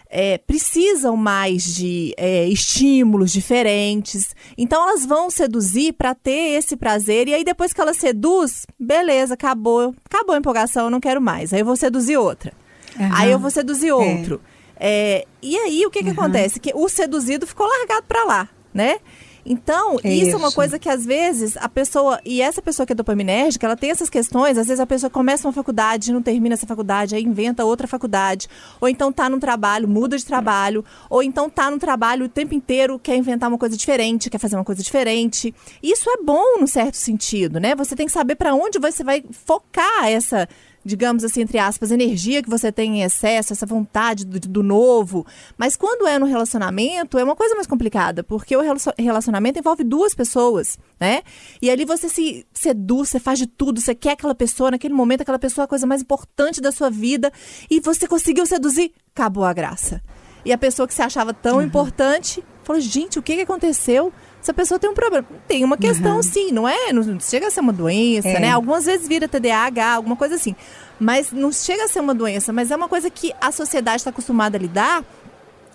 é, 0.10 0.38
precisam 0.38 1.18
mais 1.18 1.76
de 1.76 2.14
é, 2.18 2.48
estímulos 2.48 3.32
diferentes. 3.32 4.36
Então 4.58 4.88
elas 4.88 5.06
vão 5.06 5.30
seduzir 5.30 5.94
para 5.94 6.14
ter 6.14 6.58
esse 6.58 6.76
prazer. 6.76 7.28
E 7.28 7.34
aí 7.34 7.44
depois 7.44 7.74
que 7.74 7.82
ela 7.82 7.94
seduz, 7.94 8.66
beleza, 8.80 9.34
acabou, 9.34 9.94
acabou 10.06 10.36
a 10.36 10.38
empolgação, 10.40 10.86
eu 10.86 10.92
não 10.92 11.00
quero 11.00 11.22
mais. 11.22 11.54
Aí 11.54 11.62
eu 11.62 11.66
vou 11.66 11.76
seduzir 11.76 12.18
outra. 12.18 12.54
Uhum. 13.00 13.10
Aí 13.14 13.32
eu 13.32 13.40
vou 13.40 13.50
seduzir 13.50 13.90
é. 13.90 13.94
outro. 13.94 14.42
É. 14.86 15.26
e 15.42 15.56
aí 15.58 15.86
o 15.86 15.90
que, 15.90 16.00
que 16.00 16.10
uhum. 16.10 16.14
acontece? 16.14 16.60
Que 16.60 16.74
o 16.76 16.90
seduzido 16.90 17.48
ficou 17.48 17.66
largado 17.66 18.06
para 18.06 18.24
lá, 18.26 18.50
né? 18.74 18.98
Então, 19.46 20.00
é 20.04 20.14
isso, 20.14 20.28
isso, 20.28 20.36
é 20.36 20.40
uma 20.40 20.52
coisa 20.52 20.80
que 20.80 20.88
às 20.88 21.06
vezes 21.06 21.58
a 21.58 21.68
pessoa, 21.68 22.20
e 22.24 22.42
essa 22.42 22.62
pessoa 22.62 22.86
que 22.86 22.94
é 22.94 22.96
dopaminérgica, 22.96 23.66
ela 23.66 23.76
tem 23.76 23.92
essas 23.92 24.10
questões, 24.10 24.58
às 24.58 24.68
vezes 24.68 24.80
a 24.80 24.86
pessoa 24.86 25.10
começa 25.10 25.48
uma 25.48 25.54
faculdade, 25.54 26.14
não 26.14 26.22
termina 26.22 26.54
essa 26.54 26.66
faculdade, 26.66 27.16
aí 27.16 27.24
inventa 27.24 27.66
outra 27.66 27.88
faculdade, 27.88 28.48
ou 28.80 28.88
então 28.88 29.12
tá 29.12 29.30
num 29.30 29.40
trabalho, 29.40 29.88
muda 29.88 30.18
de 30.18 30.26
trabalho, 30.26 30.84
ou 31.10 31.22
então 31.22 31.50
tá 31.50 31.70
num 31.70 31.80
trabalho 31.80 32.26
o 32.26 32.30
tempo 32.30 32.54
inteiro, 32.54 32.98
quer 32.98 33.16
inventar 33.16 33.50
uma 33.50 33.58
coisa 33.58 33.76
diferente, 33.76 34.30
quer 34.30 34.38
fazer 34.38 34.56
uma 34.56 34.66
coisa 34.66 34.82
diferente. 34.82 35.54
Isso 35.82 36.10
é 36.10 36.24
bom 36.24 36.60
no 36.60 36.68
certo 36.68 36.96
sentido, 36.96 37.60
né? 37.60 37.76
Você 37.76 37.96
tem 37.96 38.06
que 38.06 38.12
saber 38.12 38.36
para 38.36 38.54
onde 38.54 38.80
você 38.80 39.04
vai 39.04 39.24
focar 39.46 40.08
essa 40.08 40.48
digamos 40.86 41.24
assim, 41.24 41.42
entre 41.42 41.58
aspas, 41.58 41.92
energia 41.92 42.42
que 42.42 42.50
você 42.50 42.72
tem 42.72 43.00
em 43.00 43.04
excesso, 43.04 43.54
essa 43.54 43.66
vontade 43.66 44.26
do, 44.26 44.40
do, 44.40 44.64
novo. 44.64 45.26
Mas 45.58 45.76
quando 45.76 46.08
é 46.08 46.20
no 46.20 46.26
relacionamento, 46.26 47.18
é 47.18 47.24
uma 47.24 47.36
coisa 47.36 47.56
mais 47.56 47.68
complicada, 47.68 48.24
porque 48.24 48.56
o 48.56 48.62
relacionamento 48.98 49.60
envolve 49.60 49.84
duas 49.84 50.14
pessoas, 50.14 50.78
né? 51.00 51.22
E 51.62 51.70
ali 51.70 51.86
você 51.86 52.10
se 52.10 52.46
seduz, 52.54 53.10
você 53.10 53.20
faz 53.20 53.40
de 53.40 53.48
tudo, 53.48 53.80
você 53.80 53.96
quer 53.96 54.12
aquela 54.12 54.36
pessoa, 54.36 54.72
naquele 54.72 54.94
momento, 54.94 55.22
aquela 55.22 55.40
pessoa 55.40 55.64
é 55.64 55.66
a 55.66 55.70
coisa 55.70 55.88
mais 55.88 56.02
importante 56.02 56.62
da 56.62 56.72
sua 56.72 56.90
vida, 56.90 57.32
e 57.70 57.80
você 57.80 58.08
conseguiu 58.08 58.46
seduzir, 58.46 58.94
acabou 59.14 59.46
a 59.46 59.54
graça. 59.54 60.02
E 60.46 60.52
a 60.52 60.58
pessoa 60.58 60.88
que 60.88 60.94
se 60.94 61.02
achava 61.02 61.34
tão 61.34 61.58
uhum. 61.58 61.64
importante 61.64 62.44
falou: 62.64 62.82
gente, 62.82 63.18
o 63.20 63.22
que, 63.22 63.36
que 63.36 63.42
aconteceu? 63.42 64.12
Essa 64.44 64.54
pessoa 64.54 64.78
tem 64.78 64.90
um 64.90 64.94
problema. 64.94 65.26
Tem 65.48 65.64
uma 65.64 65.78
questão, 65.78 66.18
uhum. 66.18 66.22
sim, 66.22 66.52
não 66.52 66.68
é? 66.68 66.92
Não 66.92 67.18
chega 67.18 67.48
a 67.48 67.50
ser 67.50 67.62
uma 67.62 67.72
doença, 67.72 68.28
é. 68.28 68.40
né? 68.42 68.52
Algumas 68.52 68.84
vezes 68.84 69.08
vira 69.08 69.26
TDAH, 69.26 69.94
alguma 69.94 70.18
coisa 70.18 70.36
assim. 70.36 70.54
Mas 71.00 71.32
não 71.32 71.50
chega 71.50 71.86
a 71.86 71.88
ser 71.88 72.02
uma 72.02 72.14
doença, 72.14 72.52
mas 72.52 72.70
é 72.70 72.76
uma 72.76 72.90
coisa 72.90 73.10
que 73.10 73.34
a 73.40 73.54
sociedade 73.54 73.98
está 73.98 74.10
acostumada 74.10 74.58
a 74.58 74.60
lidar 74.60 75.04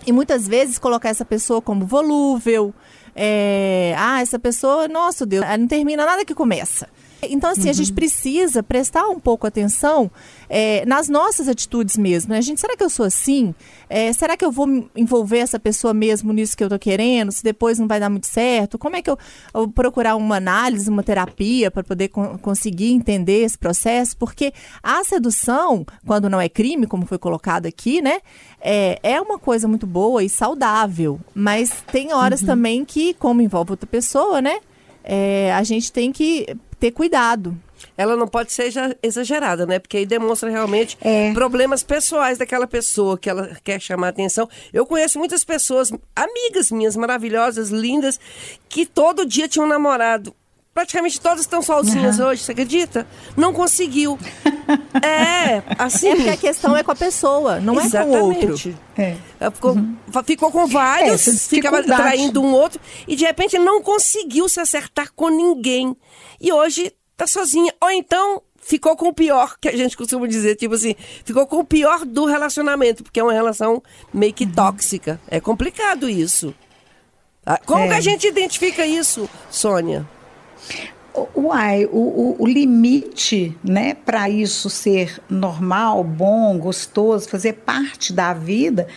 e 0.05 0.11
muitas 0.11 0.47
vezes 0.47 0.77
colocar 0.77 1.09
essa 1.09 1.25
pessoa 1.25 1.59
como 1.63 1.83
volúvel. 1.83 2.71
É, 3.15 3.95
ah, 3.97 4.21
essa 4.21 4.37
pessoa, 4.37 4.87
nossa 4.87 5.25
Deus, 5.25 5.43
não 5.57 5.67
termina 5.67 6.05
nada 6.05 6.23
que 6.23 6.35
começa. 6.35 6.87
Então, 7.23 7.49
assim, 7.49 7.63
uhum. 7.63 7.69
a 7.69 7.73
gente 7.73 7.89
uhum. 7.89 7.95
precisa 7.95 8.63
prestar 8.63 9.07
um 9.09 9.19
pouco 9.19 9.45
atenção 9.45 10.09
é, 10.49 10.85
nas 10.85 11.09
nossas 11.09 11.47
atitudes 11.47 11.97
mesmo. 11.97 12.31
Né? 12.31 12.37
A 12.37 12.41
gente, 12.41 12.61
será 12.61 12.77
que 12.77 12.83
eu 12.83 12.89
sou 12.89 13.05
assim? 13.05 13.53
É, 13.89 14.13
será 14.13 14.37
que 14.37 14.45
eu 14.45 14.51
vou 14.51 14.67
envolver 14.95 15.39
essa 15.39 15.59
pessoa 15.59 15.93
mesmo 15.93 16.31
nisso 16.31 16.55
que 16.55 16.63
eu 16.63 16.67
estou 16.67 16.79
querendo? 16.79 17.31
Se 17.31 17.43
depois 17.43 17.77
não 17.79 17.87
vai 17.87 17.99
dar 17.99 18.09
muito 18.09 18.27
certo? 18.27 18.77
Como 18.77 18.95
é 18.95 19.01
que 19.01 19.09
eu, 19.09 19.17
eu 19.53 19.61
vou 19.61 19.69
procurar 19.69 20.15
uma 20.15 20.37
análise, 20.37 20.89
uma 20.89 21.03
terapia 21.03 21.69
para 21.69 21.83
poder 21.83 22.09
co 22.09 22.37
conseguir 22.39 22.91
entender 22.91 23.43
esse 23.43 23.57
processo? 23.57 24.15
Porque 24.17 24.53
a 24.81 25.03
sedução, 25.03 25.85
quando 26.05 26.29
não 26.29 26.39
é 26.39 26.47
crime, 26.47 26.87
como 26.87 27.05
foi 27.05 27.17
colocado 27.17 27.65
aqui, 27.65 28.01
né? 28.01 28.19
É, 28.61 28.99
é 29.03 29.21
uma 29.21 29.39
coisa 29.39 29.67
muito 29.67 29.85
boa 29.87 30.23
e 30.23 30.29
saudável. 30.29 31.19
Mas 31.33 31.83
tem 31.91 32.13
horas 32.13 32.41
uhum. 32.41 32.47
também 32.47 32.85
que, 32.85 33.13
como 33.15 33.41
envolve 33.41 33.71
outra 33.71 33.87
pessoa, 33.87 34.41
né? 34.41 34.59
É, 35.03 35.51
a 35.53 35.63
gente 35.63 35.91
tem 35.91 36.11
que 36.11 36.45
ter 36.79 36.91
cuidado. 36.91 37.55
Ela 37.97 38.15
não 38.15 38.27
pode 38.27 38.51
ser 38.51 38.71
exagerada, 39.01 39.65
né? 39.65 39.79
Porque 39.79 39.97
aí 39.97 40.05
demonstra 40.05 40.49
realmente 40.49 40.97
é. 41.01 41.33
problemas 41.33 41.83
pessoais 41.83 42.37
daquela 42.37 42.67
pessoa 42.67 43.17
que 43.17 43.29
ela 43.29 43.57
quer 43.63 43.79
chamar 43.79 44.09
atenção. 44.09 44.49
Eu 44.73 44.85
conheço 44.85 45.19
muitas 45.19 45.43
pessoas, 45.43 45.91
amigas 46.15 46.71
minhas 46.71 46.95
maravilhosas, 46.95 47.69
lindas, 47.69 48.19
que 48.67 48.85
todo 48.85 49.25
dia 49.25 49.47
tinham 49.47 49.65
um 49.65 49.69
namorado. 49.69 50.33
Praticamente 50.79 51.19
todas 51.19 51.41
estão 51.41 51.61
sozinhas 51.61 52.19
uhum. 52.19 52.27
hoje, 52.27 52.41
você 52.41 52.53
acredita? 52.53 53.05
Não 53.35 53.51
conseguiu. 53.51 54.17
é, 55.03 55.61
assim. 55.77 56.07
É 56.07 56.15
porque 56.15 56.29
a 56.29 56.37
questão 56.37 56.77
é 56.77 56.81
com 56.81 56.91
a 56.91 56.95
pessoa, 56.95 57.59
não 57.59 57.73
Exatamente. 57.81 58.15
é 58.15 58.19
com 58.19 58.25
o 58.25 58.27
outro. 58.29 58.77
É. 58.97 59.17
Ficou, 59.51 59.73
uhum. 59.73 59.97
ficou 60.23 60.51
com 60.53 60.67
vários, 60.67 61.27
é, 61.27 61.33
ficava 61.33 61.83
traindo 61.83 62.41
um 62.41 62.53
outro 62.53 62.79
e 63.05 63.17
de 63.17 63.25
repente 63.25 63.59
não 63.59 63.81
conseguiu 63.81 64.47
se 64.47 64.61
acertar 64.61 65.11
com 65.13 65.27
ninguém 65.27 65.93
e 66.39 66.49
hoje 66.49 66.93
tá 67.17 67.27
sozinha. 67.27 67.73
Ou 67.81 67.91
então 67.91 68.41
ficou 68.55 68.95
com 68.95 69.09
o 69.09 69.13
pior, 69.13 69.57
que 69.59 69.67
a 69.67 69.75
gente 69.75 69.97
costuma 69.97 70.27
dizer, 70.27 70.55
tipo 70.55 70.75
assim, 70.75 70.95
ficou 71.25 71.45
com 71.45 71.57
o 71.57 71.65
pior 71.65 72.05
do 72.05 72.23
relacionamento, 72.23 73.03
porque 73.03 73.19
é 73.19 73.23
uma 73.23 73.33
relação 73.33 73.83
meio 74.13 74.31
que 74.31 74.45
uhum. 74.45 74.51
tóxica. 74.53 75.19
É 75.27 75.41
complicado 75.41 76.09
isso. 76.09 76.55
Ah, 77.45 77.59
como 77.65 77.83
é. 77.83 77.87
que 77.89 77.93
a 77.95 78.01
gente 78.01 78.25
identifica 78.25 78.85
isso, 78.85 79.29
Sônia? 79.51 80.07
Uai, 81.35 81.85
o, 81.85 81.97
o, 81.97 82.35
o 82.39 82.47
limite, 82.47 83.57
né, 83.63 83.93
para 83.93 84.29
isso 84.29 84.69
ser 84.69 85.19
normal, 85.29 86.03
bom, 86.03 86.57
gostoso, 86.57 87.27
fazer 87.27 87.53
parte 87.53 88.13
da 88.13 88.33
vida, 88.33 88.87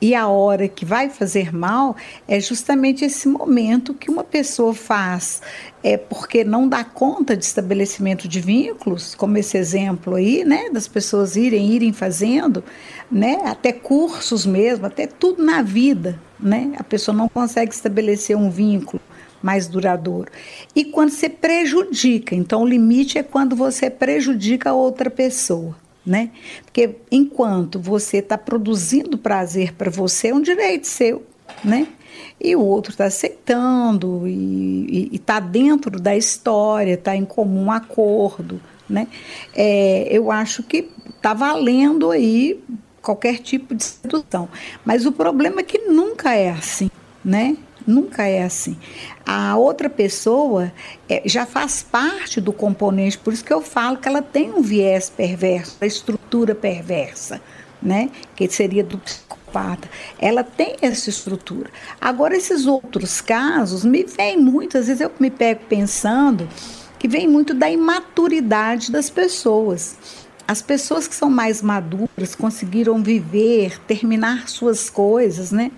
e 0.00 0.14
a 0.14 0.26
hora 0.28 0.66
que 0.66 0.84
vai 0.84 1.10
fazer 1.10 1.54
mal 1.54 1.94
é 2.26 2.40
justamente 2.40 3.04
esse 3.04 3.28
momento 3.28 3.92
que 3.92 4.10
uma 4.10 4.24
pessoa 4.24 4.74
faz 4.74 5.42
é 5.82 5.96
porque 5.96 6.42
não 6.42 6.66
dá 6.68 6.82
conta 6.82 7.36
de 7.36 7.44
estabelecimento 7.44 8.26
de 8.26 8.40
vínculos, 8.40 9.14
como 9.14 9.36
esse 9.36 9.58
exemplo 9.58 10.14
aí, 10.14 10.44
né, 10.44 10.70
das 10.70 10.88
pessoas 10.88 11.36
irem 11.36 11.70
irem 11.70 11.92
fazendo, 11.92 12.64
né, 13.10 13.42
até 13.44 13.72
cursos 13.72 14.46
mesmo, 14.46 14.86
até 14.86 15.06
tudo 15.06 15.44
na 15.44 15.62
vida, 15.62 16.18
né? 16.38 16.72
A 16.78 16.84
pessoa 16.84 17.14
não 17.14 17.28
consegue 17.28 17.72
estabelecer 17.72 18.36
um 18.36 18.50
vínculo 18.50 19.00
mais 19.42 19.66
duradouro. 19.66 20.30
E 20.74 20.84
quando 20.84 21.10
você 21.10 21.28
prejudica, 21.28 22.34
então 22.34 22.62
o 22.62 22.68
limite 22.68 23.18
é 23.18 23.22
quando 23.22 23.56
você 23.56 23.88
prejudica 23.88 24.70
a 24.70 24.74
outra 24.74 25.10
pessoa 25.10 25.76
né? 26.04 26.30
Porque 26.64 26.96
enquanto 27.10 27.78
você 27.78 28.18
está 28.18 28.38
produzindo 28.38 29.18
prazer 29.18 29.74
para 29.74 29.90
você, 29.90 30.28
é 30.28 30.34
um 30.34 30.40
direito 30.40 30.86
seu, 30.86 31.24
né? 31.62 31.86
E 32.40 32.56
o 32.56 32.60
outro 32.60 32.90
está 32.90 33.04
aceitando 33.04 34.26
e 34.26 35.10
está 35.12 35.38
dentro 35.38 36.00
da 36.00 36.16
história, 36.16 36.94
está 36.94 37.14
em 37.14 37.24
comum 37.24 37.70
acordo, 37.70 38.60
né? 38.88 39.06
É, 39.54 40.08
eu 40.10 40.30
acho 40.30 40.62
que 40.62 40.88
está 41.14 41.34
valendo 41.34 42.10
aí 42.10 42.62
qualquer 43.02 43.38
tipo 43.38 43.74
de 43.74 43.84
sedução. 43.84 44.48
Mas 44.84 45.06
o 45.06 45.12
problema 45.12 45.60
é 45.60 45.64
que 45.64 45.78
nunca 45.78 46.34
é 46.34 46.50
assim, 46.50 46.90
né? 47.24 47.56
Nunca 47.90 48.24
é 48.24 48.44
assim. 48.44 48.76
A 49.26 49.56
outra 49.56 49.90
pessoa 49.90 50.72
é, 51.08 51.22
já 51.26 51.44
faz 51.44 51.82
parte 51.82 52.40
do 52.40 52.52
componente, 52.52 53.18
por 53.18 53.32
isso 53.32 53.44
que 53.44 53.52
eu 53.52 53.60
falo 53.60 53.96
que 53.96 54.06
ela 54.06 54.22
tem 54.22 54.52
um 54.52 54.62
viés 54.62 55.10
perverso, 55.10 55.76
a 55.80 55.86
estrutura 55.86 56.54
perversa, 56.54 57.40
né? 57.82 58.10
Que 58.36 58.48
seria 58.48 58.84
do 58.84 58.96
psicopata. 58.96 59.88
Ela 60.20 60.44
tem 60.44 60.76
essa 60.80 61.10
estrutura. 61.10 61.68
Agora, 62.00 62.36
esses 62.36 62.66
outros 62.66 63.20
casos 63.20 63.84
me 63.84 64.04
vêm 64.04 64.36
muitas 64.36 64.86
vezes 64.86 65.00
eu 65.00 65.10
me 65.18 65.30
pego 65.30 65.62
pensando 65.68 66.48
que 66.96 67.08
vem 67.08 67.26
muito 67.26 67.52
da 67.52 67.68
imaturidade 67.68 68.92
das 68.92 69.10
pessoas. 69.10 69.96
As 70.46 70.62
pessoas 70.62 71.08
que 71.08 71.14
são 71.14 71.30
mais 71.30 71.62
maduras, 71.62 72.34
conseguiram 72.36 73.02
viver, 73.02 73.80
terminar 73.86 74.48
suas 74.48 74.90
coisas, 74.90 75.50
né? 75.50 75.70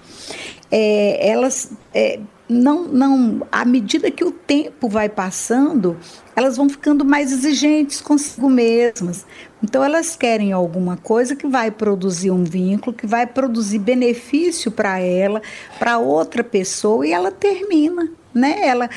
É, 0.75 1.29
elas 1.29 1.71
é, 1.93 2.19
não, 2.49 2.85
não, 2.85 3.47
à 3.52 3.64
medida 3.64 4.11
que 4.11 4.25
o 4.25 4.33
tempo 4.33 4.88
vai 4.88 5.09
passando, 5.09 5.97
elas 6.35 6.57
vão 6.57 6.69
ficando 6.69 7.05
mais 7.05 7.31
exigentes 7.31 8.00
consigo 8.00 8.49
mesmas. 8.49 9.26
Então 9.62 9.85
elas 9.85 10.17
querem 10.17 10.52
alguma 10.52 10.97
coisa 10.97 11.37
que 11.37 11.47
vai 11.47 11.71
produzir 11.71 12.31
um 12.31 12.43
vínculo, 12.43 12.97
que 12.97 13.07
vai 13.07 13.26
produzir 13.26 13.79
benefício 13.79 14.71
para 14.71 14.99
ela, 14.99 15.43
para 15.79 15.99
outra 15.99 16.43
pessoa 16.43 17.07
e 17.07 17.12
ela 17.12 17.31
termina 17.31 18.11
né? 18.35 18.67
Ela 18.67 18.88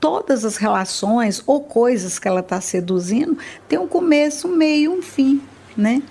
todas 0.00 0.44
as 0.44 0.56
relações 0.56 1.42
ou 1.46 1.62
coisas 1.62 2.18
que 2.18 2.28
ela 2.28 2.40
está 2.40 2.60
seduzindo 2.60 3.38
tem 3.68 3.78
um 3.78 3.86
começo, 3.86 4.48
um 4.48 4.56
meio, 4.56 4.92
um 4.92 5.02
fim, 5.02 5.40
né? 5.76 6.02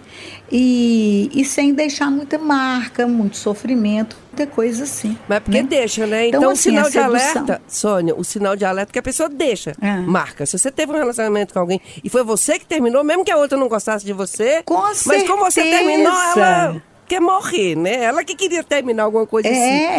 E, 0.56 1.32
e 1.34 1.44
sem 1.44 1.74
deixar 1.74 2.12
muita 2.12 2.38
marca, 2.38 3.08
muito 3.08 3.38
sofrimento, 3.38 4.16
muita 4.28 4.46
coisa 4.46 4.84
assim. 4.84 5.18
Mas 5.28 5.40
porque 5.40 5.64
né? 5.64 5.68
deixa, 5.68 6.06
né? 6.06 6.28
Então, 6.28 6.42
então 6.42 6.52
assim, 6.52 6.70
o 6.70 6.86
sinal 6.86 6.90
de 6.92 7.00
alerta, 7.00 7.62
Sônia, 7.68 8.16
o 8.16 8.24
sinal 8.24 8.56
de 8.56 8.64
alerta 8.64 8.94
que 8.94 9.00
a 9.00 9.02
pessoa 9.04 9.28
deixa, 9.28 9.76
é. 9.82 9.98
marca. 9.98 10.46
Se 10.46 10.60
você 10.60 10.72
teve 10.72 10.92
um 10.92 10.96
relacionamento 10.96 11.56
com 11.56 11.60
alguém 11.60 11.82
e 12.04 12.08
foi 12.08 12.24
você 12.24 12.60
que 12.60 12.68
terminou, 12.68 13.04
mesmo 13.04 13.26
que 13.26 13.32
a 13.32 13.38
outra 13.38 13.58
não 13.58 13.68
gostasse 13.68 14.06
de 14.06 14.14
você, 14.14 14.62
com 14.64 14.78
mas 14.80 15.00
certeza. 15.00 15.26
como 15.26 15.44
você 15.44 15.64
terminou, 15.64 16.14
ela 16.14 16.82
quer 17.08 17.20
morrer, 17.20 17.76
né? 17.76 18.04
Ela 18.04 18.24
que 18.24 18.36
queria 18.36 18.64
terminar 18.64 19.04
alguma 19.04 19.26
coisa 19.26 19.48
é. 19.48 19.52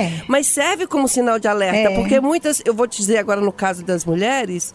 assim. 0.07 0.23
Mas 0.29 0.47
serve 0.47 0.87
como 0.87 1.07
sinal 1.09 1.39
de 1.39 1.49
alerta, 1.49 1.91
é. 1.91 1.95
porque 1.95 2.21
muitas, 2.21 2.63
eu 2.65 2.75
vou 2.75 2.87
te 2.87 2.99
dizer 2.99 3.19
agora 3.19 3.41
no 3.41 3.53
caso 3.53 3.85
das 3.85 4.05
mulheres, 4.05 4.75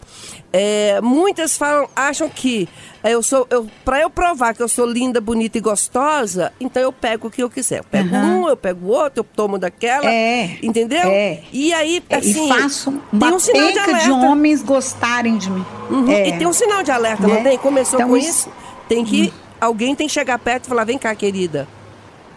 é, 0.52 1.00
muitas 1.00 1.56
falam, 1.56 1.88
acham 1.94 2.28
que 2.28 2.68
é, 3.02 3.14
eu 3.14 3.22
sou, 3.22 3.46
eu, 3.50 3.66
para 3.84 4.00
eu 4.00 4.10
provar 4.10 4.54
que 4.54 4.62
eu 4.62 4.68
sou 4.68 4.86
linda, 4.86 5.20
bonita 5.20 5.58
e 5.58 5.60
gostosa, 5.60 6.52
então 6.60 6.82
eu 6.82 6.92
pego 6.92 7.28
o 7.28 7.30
que 7.30 7.42
eu 7.42 7.50
quiser. 7.50 7.78
Eu 7.78 7.84
pego 7.84 8.14
uhum. 8.14 8.42
um, 8.42 8.48
eu 8.48 8.56
pego 8.56 8.86
o 8.86 8.90
outro, 8.90 9.20
eu 9.20 9.24
tomo 9.24 9.58
daquela, 9.58 10.10
é. 10.10 10.58
entendeu? 10.62 11.08
É. 11.08 11.40
E 11.52 11.72
aí, 11.72 12.02
assim, 12.10 12.46
e 12.46 12.48
faço 12.48 12.90
uma 13.12 13.34
um 13.34 13.38
sinal 13.38 13.72
de, 13.72 13.78
alerta. 13.78 14.04
de 14.04 14.10
homens 14.10 14.62
gostarem 14.62 15.36
de 15.36 15.50
mim. 15.50 15.64
Uhum. 15.90 16.10
E 16.10 16.32
tem 16.38 16.46
um 16.46 16.52
sinal 16.52 16.82
de 16.82 16.90
alerta, 16.90 17.26
né? 17.26 17.34
não 17.34 17.42
tem? 17.42 17.58
Começou 17.58 17.98
então, 17.98 18.10
com 18.10 18.16
isso, 18.16 18.50
tem 18.88 19.04
que 19.04 19.28
hum. 19.28 19.40
alguém 19.60 19.94
tem 19.94 20.06
que 20.06 20.12
chegar 20.12 20.38
perto 20.38 20.64
e 20.64 20.68
falar, 20.68 20.84
vem 20.84 20.98
cá, 20.98 21.14
querida 21.14 21.66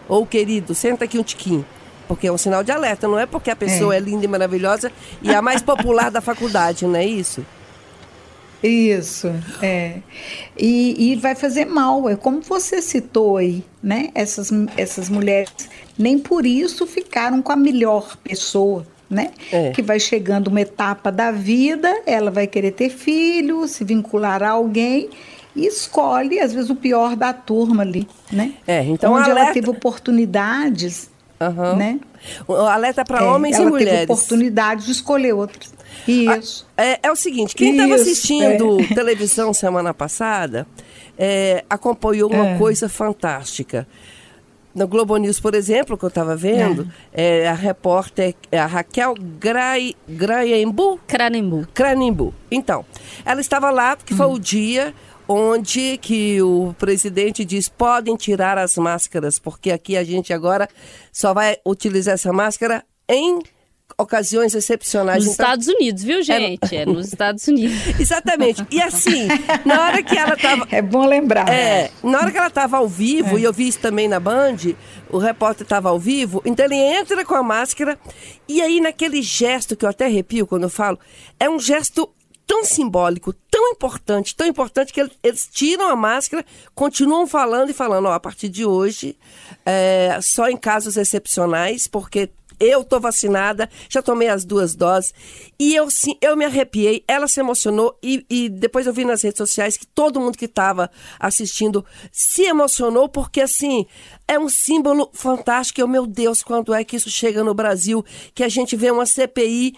ou 0.08 0.26
querido, 0.26 0.74
senta 0.74 1.04
aqui 1.04 1.18
um 1.18 1.22
tiquinho. 1.22 1.64
Porque 2.06 2.26
é 2.26 2.32
um 2.32 2.38
sinal 2.38 2.62
de 2.62 2.70
alerta, 2.70 3.08
não 3.08 3.18
é 3.18 3.24
porque 3.24 3.50
a 3.50 3.56
pessoa 3.56 3.94
é, 3.94 3.96
é 3.96 4.00
linda 4.00 4.24
e 4.24 4.28
maravilhosa 4.28 4.92
e 5.22 5.34
a 5.34 5.40
mais 5.40 5.62
popular 5.62 6.10
da 6.10 6.20
faculdade, 6.20 6.84
não 6.84 6.96
é 6.96 7.04
isso? 7.04 7.44
Isso, 8.62 9.28
é. 9.60 9.98
E, 10.56 11.12
e, 11.12 11.16
vai 11.16 11.34
fazer 11.34 11.66
mal, 11.66 12.08
é 12.08 12.16
como 12.16 12.40
você 12.40 12.80
citou 12.80 13.36
aí, 13.36 13.62
né? 13.82 14.08
Essas, 14.14 14.50
essas 14.76 15.10
mulheres 15.10 15.52
nem 15.98 16.18
por 16.18 16.46
isso 16.46 16.86
ficaram 16.86 17.42
com 17.42 17.52
a 17.52 17.56
melhor 17.56 18.16
pessoa, 18.16 18.86
né? 19.08 19.32
É. 19.52 19.70
Que 19.70 19.82
vai 19.82 20.00
chegando 20.00 20.48
uma 20.48 20.62
etapa 20.62 21.12
da 21.12 21.30
vida, 21.30 21.92
ela 22.06 22.30
vai 22.30 22.46
querer 22.46 22.70
ter 22.70 22.88
filho, 22.88 23.68
se 23.68 23.84
vincular 23.84 24.42
a 24.42 24.50
alguém 24.50 25.10
e 25.54 25.66
escolhe, 25.66 26.40
às 26.40 26.52
vezes, 26.52 26.70
o 26.70 26.74
pior 26.74 27.14
da 27.14 27.32
turma 27.32 27.82
ali, 27.82 28.08
né? 28.30 28.54
É, 28.66 28.82
então 28.84 29.12
Onde 29.12 29.30
alerta... 29.30 29.40
ela 29.40 29.52
teve 29.52 29.70
oportunidades, 29.70 31.10
uhum. 31.40 31.76
né? 31.76 32.00
O 32.48 32.54
alerta 32.54 33.04
para 33.04 33.20
é, 33.20 33.22
homens 33.22 33.58
e 33.58 33.64
mulheres. 33.64 33.88
Ela 33.88 34.00
teve 34.00 34.12
oportunidade 34.12 34.86
de 34.86 34.92
escolher 34.92 35.32
outros. 35.32 35.72
Isso. 36.08 36.66
É, 36.76 36.98
é 37.02 37.12
o 37.12 37.16
seguinte, 37.16 37.54
quem 37.54 37.72
estava 37.72 37.94
assistindo 37.94 38.80
é. 38.80 38.86
televisão 38.94 39.52
semana 39.52 39.94
passada 39.94 40.66
é, 41.16 41.64
acompanhou 41.68 42.30
uma 42.30 42.50
é. 42.50 42.58
coisa 42.58 42.88
fantástica. 42.88 43.86
No 44.74 44.88
Globo 44.88 45.16
News, 45.16 45.38
por 45.38 45.54
exemplo, 45.54 45.96
que 45.96 46.04
eu 46.04 46.08
estava 46.08 46.34
vendo, 46.34 46.90
é. 47.12 47.42
é. 47.42 47.48
a 47.48 47.54
repórter 47.54 48.34
é 48.50 48.58
a 48.58 48.66
Raquel 48.66 49.14
Grai, 49.38 49.94
Graembu? 50.08 50.98
Cranimbu. 51.06 51.68
Cranimbu. 51.72 52.34
Então, 52.50 52.84
ela 53.24 53.40
estava 53.40 53.70
lá, 53.70 53.96
porque 53.96 54.14
hum. 54.14 54.16
foi 54.16 54.26
o 54.26 54.38
dia 54.38 54.92
onde 55.28 55.98
que 55.98 56.40
o 56.42 56.74
presidente 56.78 57.44
diz 57.44 57.68
podem 57.68 58.16
tirar 58.16 58.58
as 58.58 58.76
máscaras, 58.76 59.38
porque 59.38 59.70
aqui 59.70 59.96
a 59.96 60.04
gente 60.04 60.32
agora 60.32 60.68
só 61.12 61.32
vai 61.32 61.56
utilizar 61.64 62.14
essa 62.14 62.32
máscara 62.32 62.84
em 63.08 63.40
ocasiões 63.98 64.54
excepcionais. 64.54 65.24
Nos 65.24 65.34
então, 65.34 65.44
Estados 65.44 65.68
Unidos, 65.68 66.02
viu, 66.02 66.18
é 66.18 66.22
gente? 66.22 66.76
É, 66.76 66.82
é 66.82 66.86
nos 66.86 67.06
Estados 67.08 67.46
Unidos. 67.46 68.00
Exatamente. 68.00 68.66
E 68.70 68.80
assim, 68.80 69.28
na 69.64 69.82
hora 69.82 70.02
que 70.02 70.16
ela 70.16 70.34
estava... 70.34 70.66
É 70.70 70.82
bom 70.82 71.06
lembrar. 71.06 71.48
É, 71.48 71.90
na 72.02 72.18
hora 72.18 72.30
que 72.30 72.38
ela 72.38 72.48
estava 72.48 72.78
ao 72.78 72.88
vivo, 72.88 73.36
é. 73.36 73.40
e 73.40 73.44
eu 73.44 73.52
vi 73.52 73.68
isso 73.68 73.78
também 73.78 74.08
na 74.08 74.18
Band, 74.18 74.56
o 75.10 75.18
repórter 75.18 75.64
estava 75.64 75.90
ao 75.90 75.98
vivo, 75.98 76.42
então 76.44 76.64
ele 76.66 76.76
entra 76.76 77.24
com 77.24 77.34
a 77.34 77.42
máscara, 77.42 77.98
e 78.48 78.60
aí 78.60 78.80
naquele 78.80 79.22
gesto, 79.22 79.76
que 79.76 79.84
eu 79.84 79.88
até 79.88 80.06
arrepio 80.06 80.46
quando 80.46 80.64
eu 80.64 80.70
falo, 80.70 80.98
é 81.38 81.48
um 81.48 81.58
gesto 81.58 82.10
tão 82.46 82.64
simbólico, 82.64 83.32
tão 83.50 83.70
importante, 83.70 84.34
tão 84.34 84.46
importante 84.46 84.92
que 84.92 85.10
eles 85.22 85.48
tiram 85.50 85.88
a 85.88 85.96
máscara, 85.96 86.44
continuam 86.74 87.26
falando 87.26 87.70
e 87.70 87.74
falando, 87.74 88.06
ó, 88.06 88.12
a 88.12 88.20
partir 88.20 88.48
de 88.48 88.64
hoje, 88.64 89.16
é, 89.64 90.18
só 90.22 90.48
em 90.48 90.56
casos 90.56 90.96
excepcionais, 90.96 91.86
porque 91.86 92.30
eu 92.60 92.82
estou 92.82 93.00
vacinada, 93.00 93.68
já 93.88 94.00
tomei 94.00 94.28
as 94.28 94.44
duas 94.44 94.74
doses. 94.74 95.12
E 95.58 95.74
eu 95.74 95.90
sim, 95.90 96.16
eu 96.20 96.36
me 96.36 96.44
arrepiei, 96.44 97.04
ela 97.06 97.26
se 97.26 97.40
emocionou 97.40 97.98
e, 98.02 98.24
e 98.28 98.48
depois 98.48 98.86
eu 98.86 98.92
vi 98.92 99.04
nas 99.04 99.22
redes 99.22 99.38
sociais 99.38 99.76
que 99.76 99.86
todo 99.86 100.20
mundo 100.20 100.38
que 100.38 100.44
estava 100.44 100.90
assistindo 101.18 101.84
se 102.12 102.42
emocionou, 102.42 103.08
porque 103.08 103.40
assim, 103.40 103.86
é 104.26 104.38
um 104.38 104.48
símbolo 104.48 105.10
fantástico. 105.12 105.80
Eu, 105.80 105.88
meu 105.88 106.06
Deus, 106.06 106.42
quando 106.42 106.72
é 106.72 106.84
que 106.84 106.96
isso 106.96 107.10
chega 107.10 107.42
no 107.42 107.54
Brasil? 107.54 108.04
Que 108.34 108.44
a 108.44 108.48
gente 108.48 108.76
vê 108.76 108.90
uma 108.90 109.06
CPI 109.06 109.74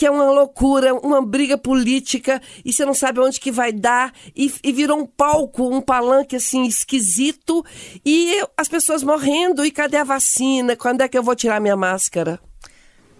que 0.00 0.06
é 0.06 0.10
uma 0.10 0.30
loucura, 0.30 0.94
uma 0.94 1.20
briga 1.20 1.58
política 1.58 2.40
e 2.64 2.72
você 2.72 2.86
não 2.86 2.94
sabe 2.94 3.20
onde 3.20 3.38
que 3.38 3.52
vai 3.52 3.70
dar 3.70 4.14
e, 4.34 4.50
e 4.64 4.72
virou 4.72 4.98
um 4.98 5.04
palco, 5.04 5.68
um 5.68 5.82
palanque 5.82 6.36
assim 6.36 6.64
esquisito 6.64 7.62
e 8.02 8.42
as 8.56 8.66
pessoas 8.66 9.02
morrendo 9.02 9.62
e 9.62 9.70
cadê 9.70 9.98
a 9.98 10.04
vacina? 10.04 10.74
Quando 10.74 11.02
é 11.02 11.08
que 11.08 11.18
eu 11.18 11.22
vou 11.22 11.36
tirar 11.36 11.60
minha 11.60 11.76
máscara? 11.76 12.40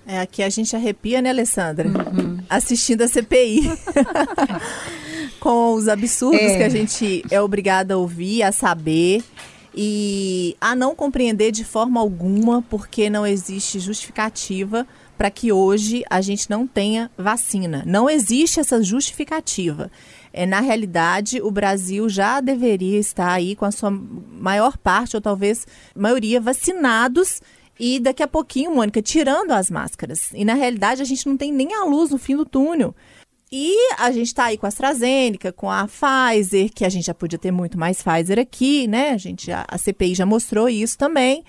É, 0.06 0.20
aqui 0.20 0.42
a 0.42 0.48
gente 0.48 0.74
arrepia, 0.74 1.20
né, 1.20 1.28
Alessandra? 1.28 1.86
Uhum. 1.86 2.38
Assistindo 2.48 3.02
a 3.02 3.08
CPI. 3.08 3.70
Com 5.38 5.74
os 5.74 5.86
absurdos 5.86 6.40
é. 6.40 6.56
que 6.56 6.62
a 6.62 6.68
gente 6.70 7.22
é 7.30 7.42
obrigada 7.42 7.92
a 7.92 7.98
ouvir, 7.98 8.42
a 8.42 8.52
saber 8.52 9.22
e 9.74 10.56
a 10.58 10.74
não 10.74 10.94
compreender 10.94 11.52
de 11.52 11.62
forma 11.62 12.00
alguma, 12.00 12.62
porque 12.70 13.10
não 13.10 13.26
existe 13.26 13.78
justificativa 13.78 14.86
para 15.20 15.30
que 15.30 15.52
hoje 15.52 16.02
a 16.08 16.22
gente 16.22 16.48
não 16.48 16.66
tenha 16.66 17.10
vacina. 17.14 17.82
Não 17.86 18.08
existe 18.08 18.58
essa 18.58 18.82
justificativa. 18.82 19.92
É, 20.32 20.46
na 20.46 20.60
realidade, 20.60 21.42
o 21.42 21.50
Brasil 21.50 22.08
já 22.08 22.40
deveria 22.40 22.98
estar 22.98 23.30
aí 23.30 23.54
com 23.54 23.66
a 23.66 23.70
sua 23.70 23.90
maior 23.90 24.78
parte, 24.78 25.16
ou 25.16 25.20
talvez 25.20 25.66
maioria, 25.94 26.40
vacinados. 26.40 27.42
E 27.78 28.00
daqui 28.00 28.22
a 28.22 28.26
pouquinho, 28.26 28.74
Mônica, 28.74 29.02
tirando 29.02 29.50
as 29.50 29.70
máscaras. 29.70 30.30
E 30.32 30.42
na 30.42 30.54
realidade, 30.54 31.02
a 31.02 31.04
gente 31.04 31.26
não 31.26 31.36
tem 31.36 31.52
nem 31.52 31.74
a 31.74 31.84
luz 31.84 32.08
no 32.08 32.16
fim 32.16 32.34
do 32.34 32.46
túnel. 32.46 32.96
E 33.52 33.76
a 33.98 34.10
gente 34.12 34.28
está 34.28 34.44
aí 34.44 34.56
com 34.56 34.64
a 34.64 34.68
AstraZeneca, 34.68 35.52
com 35.52 35.70
a 35.70 35.86
Pfizer, 35.86 36.72
que 36.72 36.82
a 36.82 36.88
gente 36.88 37.04
já 37.04 37.14
podia 37.14 37.38
ter 37.38 37.50
muito 37.50 37.78
mais 37.78 38.02
Pfizer 38.02 38.38
aqui, 38.38 38.86
né? 38.86 39.10
A, 39.10 39.18
gente 39.18 39.48
já, 39.48 39.66
a 39.68 39.76
CPI 39.76 40.14
já 40.14 40.24
mostrou 40.24 40.66
isso 40.66 40.96
também 40.96 41.44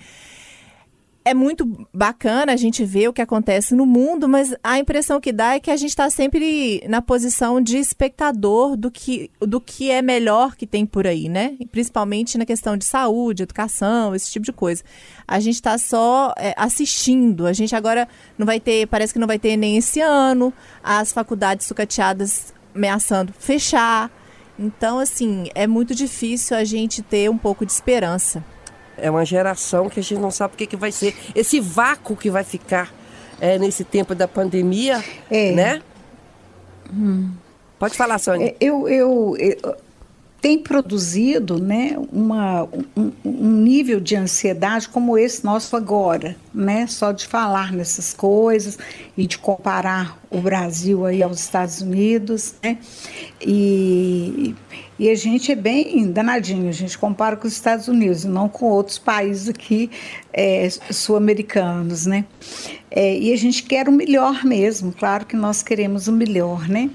é 1.24 1.34
muito 1.34 1.86
bacana 1.92 2.52
a 2.52 2.56
gente 2.56 2.84
ver 2.84 3.08
o 3.08 3.12
que 3.12 3.22
acontece 3.22 3.74
no 3.74 3.86
mundo, 3.86 4.28
mas 4.28 4.54
a 4.62 4.78
impressão 4.78 5.20
que 5.20 5.32
dá 5.32 5.54
é 5.54 5.60
que 5.60 5.70
a 5.70 5.76
gente 5.76 5.90
está 5.90 6.10
sempre 6.10 6.82
na 6.88 7.00
posição 7.00 7.60
de 7.60 7.78
espectador 7.78 8.76
do 8.76 8.90
que, 8.90 9.30
do 9.40 9.60
que 9.60 9.90
é 9.90 10.02
melhor 10.02 10.56
que 10.56 10.66
tem 10.66 10.84
por 10.84 11.06
aí, 11.06 11.28
né? 11.28 11.56
Principalmente 11.70 12.36
na 12.36 12.44
questão 12.44 12.76
de 12.76 12.84
saúde, 12.84 13.44
educação, 13.44 14.14
esse 14.14 14.30
tipo 14.32 14.44
de 14.44 14.52
coisa. 14.52 14.82
A 15.26 15.38
gente 15.38 15.54
está 15.54 15.78
só 15.78 16.34
é, 16.36 16.54
assistindo. 16.56 17.46
A 17.46 17.52
gente 17.52 17.74
agora 17.74 18.08
não 18.36 18.44
vai 18.44 18.58
ter, 18.58 18.86
parece 18.88 19.12
que 19.12 19.18
não 19.18 19.26
vai 19.26 19.38
ter 19.38 19.56
nem 19.56 19.76
esse 19.76 20.00
ano, 20.00 20.52
as 20.82 21.12
faculdades 21.12 21.66
sucateadas 21.66 22.52
ameaçando 22.74 23.32
fechar. 23.38 24.10
Então, 24.58 24.98
assim, 24.98 25.48
é 25.54 25.66
muito 25.66 25.94
difícil 25.94 26.56
a 26.56 26.64
gente 26.64 27.02
ter 27.02 27.30
um 27.30 27.38
pouco 27.38 27.64
de 27.64 27.72
esperança. 27.72 28.44
É 28.96 29.10
uma 29.10 29.24
geração 29.24 29.88
que 29.88 30.00
a 30.00 30.02
gente 30.02 30.20
não 30.20 30.30
sabe 30.30 30.54
o 30.54 30.56
que, 30.56 30.66
que 30.66 30.76
vai 30.76 30.92
ser. 30.92 31.14
Esse 31.34 31.58
vácuo 31.60 32.16
que 32.16 32.30
vai 32.30 32.44
ficar 32.44 32.92
é, 33.40 33.58
nesse 33.58 33.84
tempo 33.84 34.14
da 34.14 34.28
pandemia, 34.28 35.02
É. 35.30 35.52
né? 35.52 35.82
Pode 37.78 37.96
falar, 37.96 38.18
Sônia. 38.18 38.48
É, 38.48 38.56
Eu, 38.60 38.88
eu, 38.88 39.36
eu 39.38 39.76
tem 40.42 40.58
produzido 40.58 41.62
né, 41.62 41.96
uma, 42.12 42.64
um, 42.96 43.12
um 43.24 43.52
nível 43.52 44.00
de 44.00 44.16
ansiedade 44.16 44.88
como 44.88 45.16
esse 45.16 45.44
nosso 45.44 45.76
agora, 45.76 46.34
né? 46.52 46.84
Só 46.88 47.12
de 47.12 47.28
falar 47.28 47.72
nessas 47.72 48.12
coisas 48.12 48.76
e 49.16 49.24
de 49.24 49.38
comparar 49.38 50.18
o 50.28 50.40
Brasil 50.40 51.06
aí 51.06 51.22
aos 51.22 51.38
Estados 51.38 51.80
Unidos, 51.80 52.56
né? 52.60 52.76
E, 53.40 54.52
e 54.98 55.08
a 55.10 55.14
gente 55.14 55.52
é 55.52 55.54
bem 55.54 56.10
danadinho, 56.10 56.68
a 56.68 56.72
gente 56.72 56.98
compara 56.98 57.36
com 57.36 57.46
os 57.46 57.52
Estados 57.52 57.86
Unidos, 57.86 58.24
não 58.24 58.48
com 58.48 58.66
outros 58.66 58.98
países 58.98 59.48
aqui 59.48 59.92
é, 60.32 60.68
sul-americanos, 60.90 62.04
né? 62.04 62.24
É, 62.90 63.16
e 63.16 63.32
a 63.32 63.36
gente 63.36 63.62
quer 63.62 63.88
o 63.88 63.92
melhor 63.92 64.44
mesmo, 64.44 64.92
claro 64.92 65.24
que 65.24 65.36
nós 65.36 65.62
queremos 65.62 66.08
o 66.08 66.12
melhor, 66.12 66.68
né? 66.68 66.90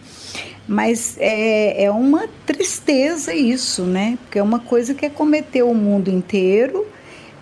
Mas 0.67 1.15
é, 1.19 1.85
é 1.85 1.91
uma 1.91 2.27
tristeza 2.45 3.33
isso, 3.33 3.83
né? 3.83 4.17
Porque 4.23 4.37
é 4.37 4.43
uma 4.43 4.59
coisa 4.59 4.93
que 4.93 5.05
acometeu 5.05 5.69
o 5.69 5.75
mundo 5.75 6.09
inteiro 6.09 6.85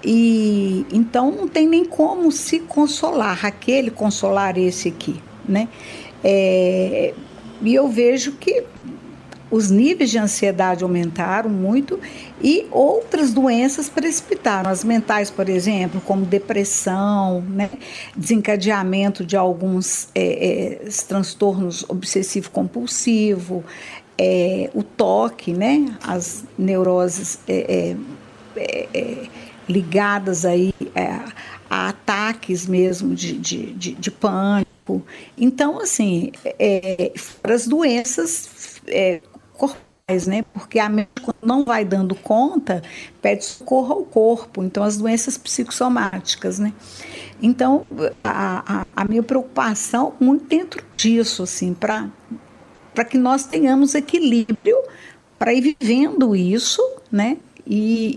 e 0.04 0.86
então 0.92 1.32
não 1.32 1.48
tem 1.48 1.68
nem 1.68 1.84
como 1.84 2.32
se 2.32 2.60
consolar, 2.60 3.44
aquele 3.44 3.90
consolar 3.90 4.58
esse 4.58 4.90
aqui, 4.90 5.20
né? 5.50 5.68
É, 6.24 7.14
e 7.62 7.74
eu 7.74 7.88
vejo 7.88 8.34
que 8.34 8.64
os 9.56 9.72
níveis 9.72 10.10
de 10.10 10.18
ansiedade 10.18 10.84
aumentaram 10.84 11.50
muito 11.50 11.98
e 12.44 12.68
outras 12.70 13.32
doenças 13.32 13.88
precipitaram. 13.88 14.70
As 14.70 14.84
mentais, 14.84 15.32
por 15.32 15.48
exemplo, 15.48 16.02
como 16.02 16.26
depressão, 16.26 17.40
né? 17.42 17.70
desencadeamento 18.18 19.26
de 19.26 19.38
alguns 19.38 20.10
é, 20.14 20.82
é, 20.84 20.90
transtornos 21.08 21.86
obsessivo-compulsivo, 21.88 23.64
é, 24.18 24.70
o 24.74 24.84
toque, 24.84 25.54
né? 25.54 25.86
as 26.06 26.44
neuroses 26.58 27.40
é, 27.48 27.96
é, 28.58 28.88
é, 28.94 29.28
ligadas 29.70 30.44
aí 30.44 30.74
a 30.94 31.90
ataques 31.90 32.68
mesmo 32.68 33.16
de, 33.16 33.38
de, 33.38 33.74
de, 33.74 33.92
de 33.94 34.12
pânico. 34.12 35.02
Então, 35.38 35.80
assim, 35.80 36.32
as 37.44 37.68
doenças 37.68 38.82
corporais, 39.58 40.28
né? 40.28 40.44
Porque 40.54 40.80
a 40.80 40.88
mente, 40.88 41.10
quando 41.22 41.38
não 41.44 41.66
vai 41.66 41.84
dando 41.84 42.14
conta, 42.16 42.84
pede 43.22 43.44
socorro 43.44 43.94
ao 43.94 44.04
corpo. 44.04 44.64
Então, 44.64 44.84
as 44.84 44.98
doenças 44.98 45.38
psicossomáticas, 45.38 46.60
né? 46.60 46.74
Então, 47.42 47.86
a, 48.24 48.82
a, 48.82 48.86
a 48.96 49.06
minha 49.06 49.24
preocupação 49.24 50.14
muito 50.20 50.46
dentro 50.46 50.84
disso, 50.96 51.44
assim, 51.44 51.74
para 51.74 52.10
que 53.10 53.18
nós 53.18 53.46
tenhamos 53.46 53.96
equilíbrio 53.96 54.78
para 55.38 55.54
ir 55.54 55.76
vivendo 55.80 56.36
isso, 56.36 56.82
né? 57.12 57.38
E, 57.66 58.16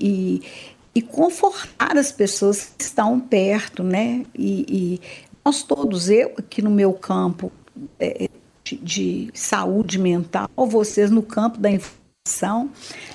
e, 0.94 0.98
e, 0.98 1.02
confortar 1.02 1.96
as 1.96 2.12
pessoas 2.12 2.74
que 2.76 2.84
estão 2.84 3.18
perto, 3.18 3.82
né? 3.82 4.24
E, 4.34 4.66
e 4.68 5.00
nós 5.44 5.62
todos, 5.62 6.10
eu 6.10 6.34
aqui 6.36 6.60
no 6.60 6.70
meu 6.70 6.92
campo, 6.92 7.50
é, 7.98 8.28
de, 8.76 8.76
de 8.76 9.30
saúde 9.32 9.98
mental, 9.98 10.48
vocês 10.56 11.10
no 11.10 11.22
campo 11.22 11.58
da 11.58 11.70
informação, 11.70 12.70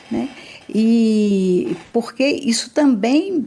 né? 0.09 0.29
E 0.67 1.75
porque 1.91 2.25
isso 2.25 2.71
também 2.71 3.45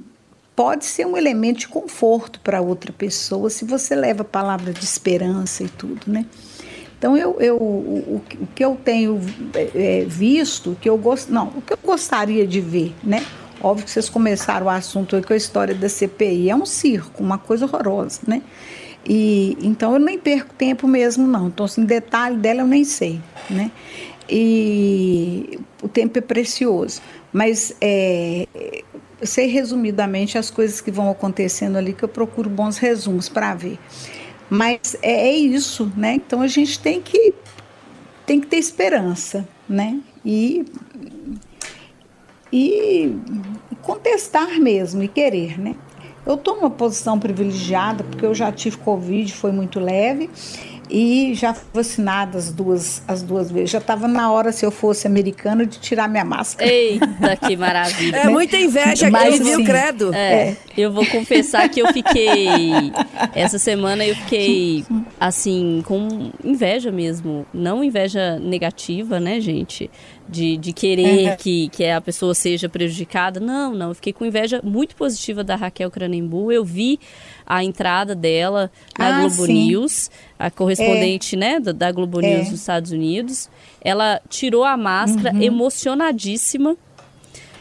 pode 0.55 0.85
ser 0.85 1.07
um 1.07 1.17
elemento 1.17 1.61
de 1.61 1.69
conforto 1.69 2.41
para 2.41 2.61
outra 2.61 2.93
pessoa 2.93 3.51
se 3.51 3.65
você 3.65 3.95
leva 3.95 4.23
a 4.23 4.25
palavra 4.25 4.73
de 4.73 4.85
esperança 4.85 5.63
e 5.63 5.69
tudo, 5.69 6.01
né? 6.07 6.25
Então 6.99 7.17
eu, 7.17 7.39
eu 7.41 7.57
o, 7.57 8.23
o 8.41 8.49
que 8.55 8.65
eu 8.65 8.77
tenho 8.83 9.21
é, 9.55 10.05
visto, 10.09 10.73
o 10.73 10.77
que 10.77 10.89
eu 10.89 10.97
gosto, 10.97 11.33
não, 11.33 11.49
o 11.49 11.63
que 11.63 11.73
eu 11.73 11.79
gostaria 11.85 12.47
de 12.47 12.61
ver, 12.61 12.95
né? 13.03 13.25
Óbvio 13.61 13.85
que 13.85 13.91
vocês 13.91 14.09
começaram 14.09 14.67
o 14.67 14.71
assunto 14.71 15.17
aí 15.17 15.23
com 15.23 15.33
a 15.33 15.37
história 15.37 15.75
da 15.75 15.89
CPI, 15.89 16.51
é 16.51 16.57
um 16.57 16.67
circo, 16.67 17.23
uma 17.23 17.39
coisa 17.39 17.67
horrorosa, 17.67 18.21
né? 18.27 18.43
E, 19.09 19.57
então 19.63 19.93
eu 19.95 20.01
nem 20.01 20.19
perco 20.19 20.53
tempo 20.55 20.89
mesmo, 20.89 21.27
não. 21.27 21.49
Então, 21.49 21.65
assim, 21.65 21.85
detalhe 21.85 22.37
dela 22.37 22.63
eu 22.63 22.67
nem 22.67 22.85
sei, 22.85 23.21
né? 23.49 23.71
E 24.29 25.61
o 25.83 25.89
tempo 25.89 26.19
é 26.19 26.21
precioso. 26.21 27.01
Mas 27.33 27.77
é, 27.81 28.49
eu 29.21 29.27
sei 29.27 29.47
resumidamente 29.47 30.37
as 30.37 30.51
coisas 30.51 30.81
que 30.81 30.91
vão 30.91 31.11
acontecendo 31.11 31.77
ali, 31.77 31.93
que 31.93 32.03
eu 32.03 32.09
procuro 32.09 32.51
bons 32.51 32.79
resumos 32.79 33.29
para 33.29 33.55
ver. 33.55 33.79
Mas 34.51 34.97
é, 35.03 35.29
é, 35.29 35.37
isso, 35.37 35.93
né? 35.97 36.15
Então 36.15 36.41
a 36.41 36.49
gente 36.49 36.79
tem 36.79 37.01
que, 37.01 37.33
tem 38.25 38.41
que 38.41 38.47
ter 38.47 38.57
esperança, 38.57 39.47
né? 39.69 40.01
E, 40.25 40.65
e 42.53 43.17
contestar 43.83 44.59
mesmo 44.59 45.03
e 45.03 45.09
querer, 45.09 45.61
né? 45.61 45.77
Eu 46.27 46.35
estou 46.35 46.57
numa 46.57 46.71
posição 46.71 47.19
privilegiada 47.19 48.03
porque 48.05 48.27
eu 48.27 48.35
já 48.35 48.51
tive 48.51 48.77
Covid, 48.79 49.33
foi 49.33 49.53
muito 49.53 49.79
leve 49.79 50.29
e 50.91 51.35
já 51.35 51.53
fui 51.53 51.65
vacinada 51.75 52.39
as 52.39 52.51
duas, 52.51 53.03
as 53.09 53.23
duas 53.23 53.51
vezes. 53.51 53.71
Já 53.71 53.79
estava 53.79 54.07
na 54.07 54.31
hora, 54.31 54.53
se 54.53 54.65
eu 54.65 54.71
fosse 54.71 55.07
americana, 55.07 55.67
de 55.67 55.79
tirar 55.79 56.09
minha 56.09 56.25
máscara. 56.25 56.71
Eita, 56.71 57.37
que 57.37 57.57
maravilha. 57.59 58.17
É 58.17 58.29
muita 58.29 58.57
inveja 58.57 59.11
Mas, 59.11 59.35
aqui, 59.35 59.45
viu, 59.45 59.55
assim, 59.55 59.65
credo? 59.65 60.15
É, 60.15 60.49
É. 60.51 60.57
eu 60.77 60.93
vou 60.93 61.05
confessar 61.07 61.69
que 61.69 61.81
eu 61.81 61.93
fiquei. 61.93 62.93
Essa 63.35 63.59
semana 63.59 64.05
eu 64.07 64.15
fiquei, 64.15 64.85
assim, 65.19 65.83
com 65.85 66.31
inveja 66.45 66.93
mesmo. 66.93 67.45
Não 67.53 67.83
inveja 67.83 68.39
negativa, 68.39 69.19
né, 69.19 69.41
gente? 69.41 69.91
De, 70.29 70.57
de 70.57 70.73
querer 70.73 71.31
Uhum. 71.31 71.37
que, 71.37 71.69
que 71.69 71.85
a 71.87 72.01
pessoa 72.01 72.35
seja 72.35 72.69
prejudicada. 72.69 73.39
Não, 73.39 73.73
não. 73.73 73.91
Eu 73.91 73.95
fiquei 73.95 74.13
com 74.13 74.27
inveja 74.27 74.61
muito 74.65 74.97
positiva 74.97 75.45
da 75.45 75.55
Raquel 75.55 75.89
Cranembu. 75.89 76.51
Eu 76.51 76.65
vi 76.65 76.99
a 77.47 77.63
entrada 77.63 78.13
dela 78.13 78.69
na 78.99 79.19
Ah, 79.19 79.21
Globo 79.21 79.47
sim. 79.47 79.53
News, 79.69 80.11
a 80.37 80.51
correspondente, 80.51 81.37
né, 81.37 81.61
da, 81.61 81.71
da 81.71 81.93
Globo 81.93 82.21
É. 82.21 82.39
News 82.39 82.51
dos 82.51 82.59
Estados 82.59 82.91
Unidos. 82.91 83.49
Ela 83.81 84.21
tirou 84.29 84.65
a 84.65 84.77
máscara, 84.77 85.33
Uhum. 85.33 85.43
emocionadíssima 85.43 86.77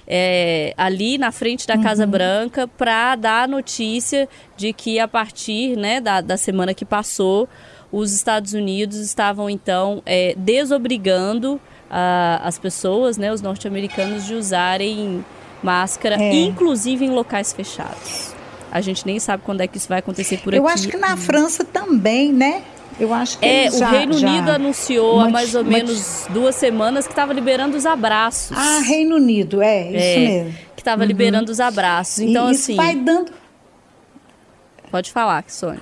é, 0.07 0.73
ali 0.77 1.17
na 1.17 1.31
frente 1.31 1.65
da 1.67 1.75
Uhum. 1.75 1.83
Casa 1.83 2.05
Branca 2.07 2.67
para 2.67 3.15
dar 3.15 3.43
a 3.43 3.47
notícia 3.47 4.27
de 4.57 4.73
que 4.73 4.99
a 4.99 5.07
partir 5.07 5.75
né, 5.77 5.99
da, 6.01 6.21
da 6.21 6.37
semana 6.37 6.73
que 6.73 6.85
passou, 6.85 7.47
os 7.91 8.11
Estados 8.11 8.53
Unidos 8.53 8.97
estavam 8.97 9.49
então 9.49 10.01
é, 10.05 10.33
desobrigando 10.37 11.59
a- 11.97 12.41
as 12.43 12.59
pessoas, 12.59 13.17
né, 13.17 13.31
os 13.31 13.41
norte-americanos, 13.41 14.25
de 14.25 14.33
usarem 14.33 15.23
máscara, 15.63 16.21
É. 16.21 16.33
inclusive 16.33 17.05
em 17.05 17.09
locais 17.09 17.53
fechados. 17.53 18.33
A 18.71 18.81
gente 18.81 19.05
nem 19.05 19.17
sabe 19.19 19.43
quando 19.45 19.61
é 19.61 19.67
que 19.67 19.77
isso 19.77 19.87
vai 19.87 19.99
acontecer 19.99 20.37
por 20.39 20.53
eu 20.53 20.65
aqui. 20.67 20.73
acho 20.73 20.87
que 20.89 20.97
na 20.97 21.15
França 21.15 21.63
também, 21.63 22.33
né? 22.33 22.61
Eu 22.99 23.13
acho 23.13 23.37
que 23.39 23.45
É, 23.45 23.69
o 23.69 23.77
já- 23.77 23.89
Reino 23.89 24.13
já- 24.17 24.27
Unido 24.27 24.49
anunciou 24.51 25.19
há 25.21 25.29
mais 25.29 25.53
ou 25.55 25.63
menos 25.63 26.25
duas 26.29 26.55
semanas 26.55 27.05
que 27.05 27.11
estava 27.13 27.31
liberando 27.33 27.75
os 27.77 27.85
abraços. 27.85 28.57
Ah, 28.57 28.79
Reino 28.85 29.15
Unido, 29.15 29.61
é, 29.61 29.83
isso 29.91 29.97
É, 29.97 30.17
mesmo. 30.43 30.51
Que 30.75 30.81
estava 30.81 31.03
liberando 31.05 31.51
os 31.51 31.59
abraços. 31.59 32.19
Então, 32.19 32.49
e 32.49 32.53
isso 32.53 32.63
assim. 32.71 32.75
vai 32.75 32.95
dando 32.95 33.31
Pode 34.91 35.11
falar, 35.11 35.43
Sônia. 35.47 35.81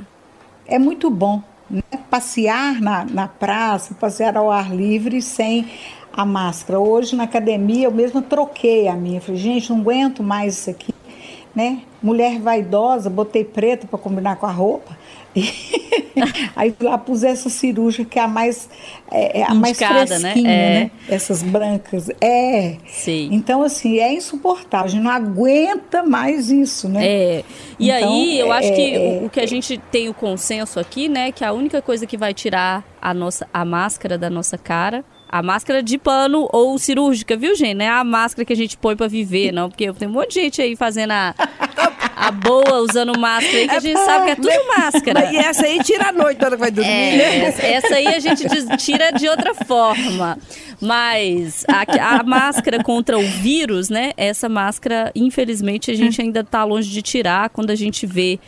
é 0.66 0.80
muito 0.80 1.10
bom. 1.10 1.42
Né? 1.70 1.82
Passear 2.10 2.80
na, 2.82 3.06
na 3.06 3.28
praça, 3.28 3.94
passear 3.96 4.36
ao 4.38 4.52
ar 4.52 4.76
livre 4.76 5.22
sem 5.22 5.68
a 6.14 6.24
máscara. 6.26 6.80
Hoje 6.80 7.16
na 7.16 7.24
academia 7.24 7.86
eu 7.88 7.92
mesma 7.92 8.22
troquei 8.22 8.88
a 8.88 8.94
minha. 8.96 9.20
Falei, 9.20 9.42
gente, 9.42 9.70
não 9.72 9.80
aguento 9.80 10.22
mais 10.24 10.60
isso 10.60 10.70
aqui. 10.70 10.94
Né? 11.56 11.82
Mulher 12.02 12.40
vaidosa, 12.40 13.10
botei 13.10 13.44
preta 13.44 13.86
para 13.88 14.00
combinar 14.00 14.38
com 14.38 14.46
a 14.46 14.52
roupa. 14.52 14.98
Aí 16.56 16.76
lá 16.80 16.98
pus 16.98 17.24
essa 17.24 17.50
cirúrgica 17.50 18.06
que 18.06 18.20
é 18.20 18.22
a 18.24 18.28
mais, 18.28 18.70
é, 19.12 19.40
é 19.42 19.44
a 19.44 19.54
mais 19.54 19.80
Indicada, 19.80 20.20
né? 20.20 20.32
fresquinha, 20.32 20.50
É. 20.52 20.80
né? 20.86 20.92
Essas 21.10 21.42
brancas. 21.44 22.10
É. 22.22 22.78
Sim. 22.88 23.30
Então, 23.32 23.62
assim, 23.64 24.00
é 24.00 24.14
insuportável. 24.14 24.86
A 24.86 24.90
gente 24.90 25.04
não 25.04 25.12
aguenta 25.12 26.04
mais 26.04 26.50
isso, 26.50 26.88
né? 26.90 27.06
É. 27.06 27.44
E 27.80 27.90
Então, 27.90 28.10
aí, 28.14 28.40
eu 28.40 28.52
acho 28.52 28.70
é- 28.70 28.72
que 28.72 28.96
é- 28.96 29.00
o, 29.22 29.26
o 29.26 29.30
que 29.30 29.40
a 29.40 29.46
gente 29.48 29.78
tem 29.92 30.10
o 30.10 30.14
consenso 30.14 30.80
aqui, 30.80 31.08
né, 31.08 31.32
que 31.32 31.44
a 31.44 31.52
única 31.52 31.82
coisa 31.82 32.06
que 32.06 32.18
vai 32.18 32.34
tirar 32.34 32.84
a 33.02 33.14
nossa 33.14 33.48
a 33.54 33.66
máscara 33.66 34.18
da 34.18 34.30
nossa 34.30 34.58
cara, 34.58 35.04
a 35.34 35.42
máscara 35.42 35.82
de 35.82 35.98
pano 35.98 36.48
ou 36.54 36.78
cirúrgica, 36.78 37.36
viu, 37.36 37.56
gente? 37.56 37.74
Não 37.74 37.86
é 37.86 37.90
a 37.90 38.04
máscara 38.04 38.46
que 38.46 38.54
a 38.54 38.56
gente 38.56 38.78
põe 38.78 38.96
pra 38.96 39.08
viver, 39.08 39.52
não, 39.52 39.68
porque 39.68 39.92
tem 39.94 40.08
um 40.08 40.12
monte 40.12 40.36
de 40.36 40.42
gente 40.42 40.62
aí 40.62 40.76
fazendo 40.76 41.10
a, 41.10 41.34
a 42.16 42.30
boa 42.30 42.82
usando 42.82 43.18
máscara 43.18 43.58
aí 43.58 43.68
que 43.68 43.76
a 43.76 43.80
gente 43.80 44.00
sabe 44.00 44.26
que 44.26 44.32
é 44.32 44.36
tudo 44.36 44.68
máscara. 44.78 45.34
E 45.34 45.38
essa 45.38 45.66
aí 45.66 45.84
tira 45.84 46.10
a 46.10 46.12
noite 46.12 46.40
na 46.40 46.46
hora 46.46 46.56
que 46.56 46.62
vai 46.62 46.70
dormir. 46.70 46.92
É, 46.92 47.46
essa, 47.46 47.66
essa 47.66 47.96
aí 47.96 48.08
a 48.10 48.20
gente 48.20 48.46
tira 48.78 49.10
de 49.10 49.28
outra 49.28 49.56
forma. 49.56 50.38
Mas 50.80 51.66
a, 51.68 52.20
a 52.20 52.24
máscara 52.24 52.84
contra 52.84 53.18
o 53.18 53.24
vírus, 53.24 53.90
né? 53.90 54.12
Essa 54.16 54.48
máscara, 54.48 55.12
infelizmente, 55.16 55.90
a 55.90 55.96
gente 55.96 56.22
ainda 56.22 56.42
está 56.42 56.64
longe 56.64 56.92
de 56.92 57.02
tirar 57.02 57.50
quando 57.50 57.72
a 57.72 57.76
gente 57.76 58.06
vê 58.06 58.40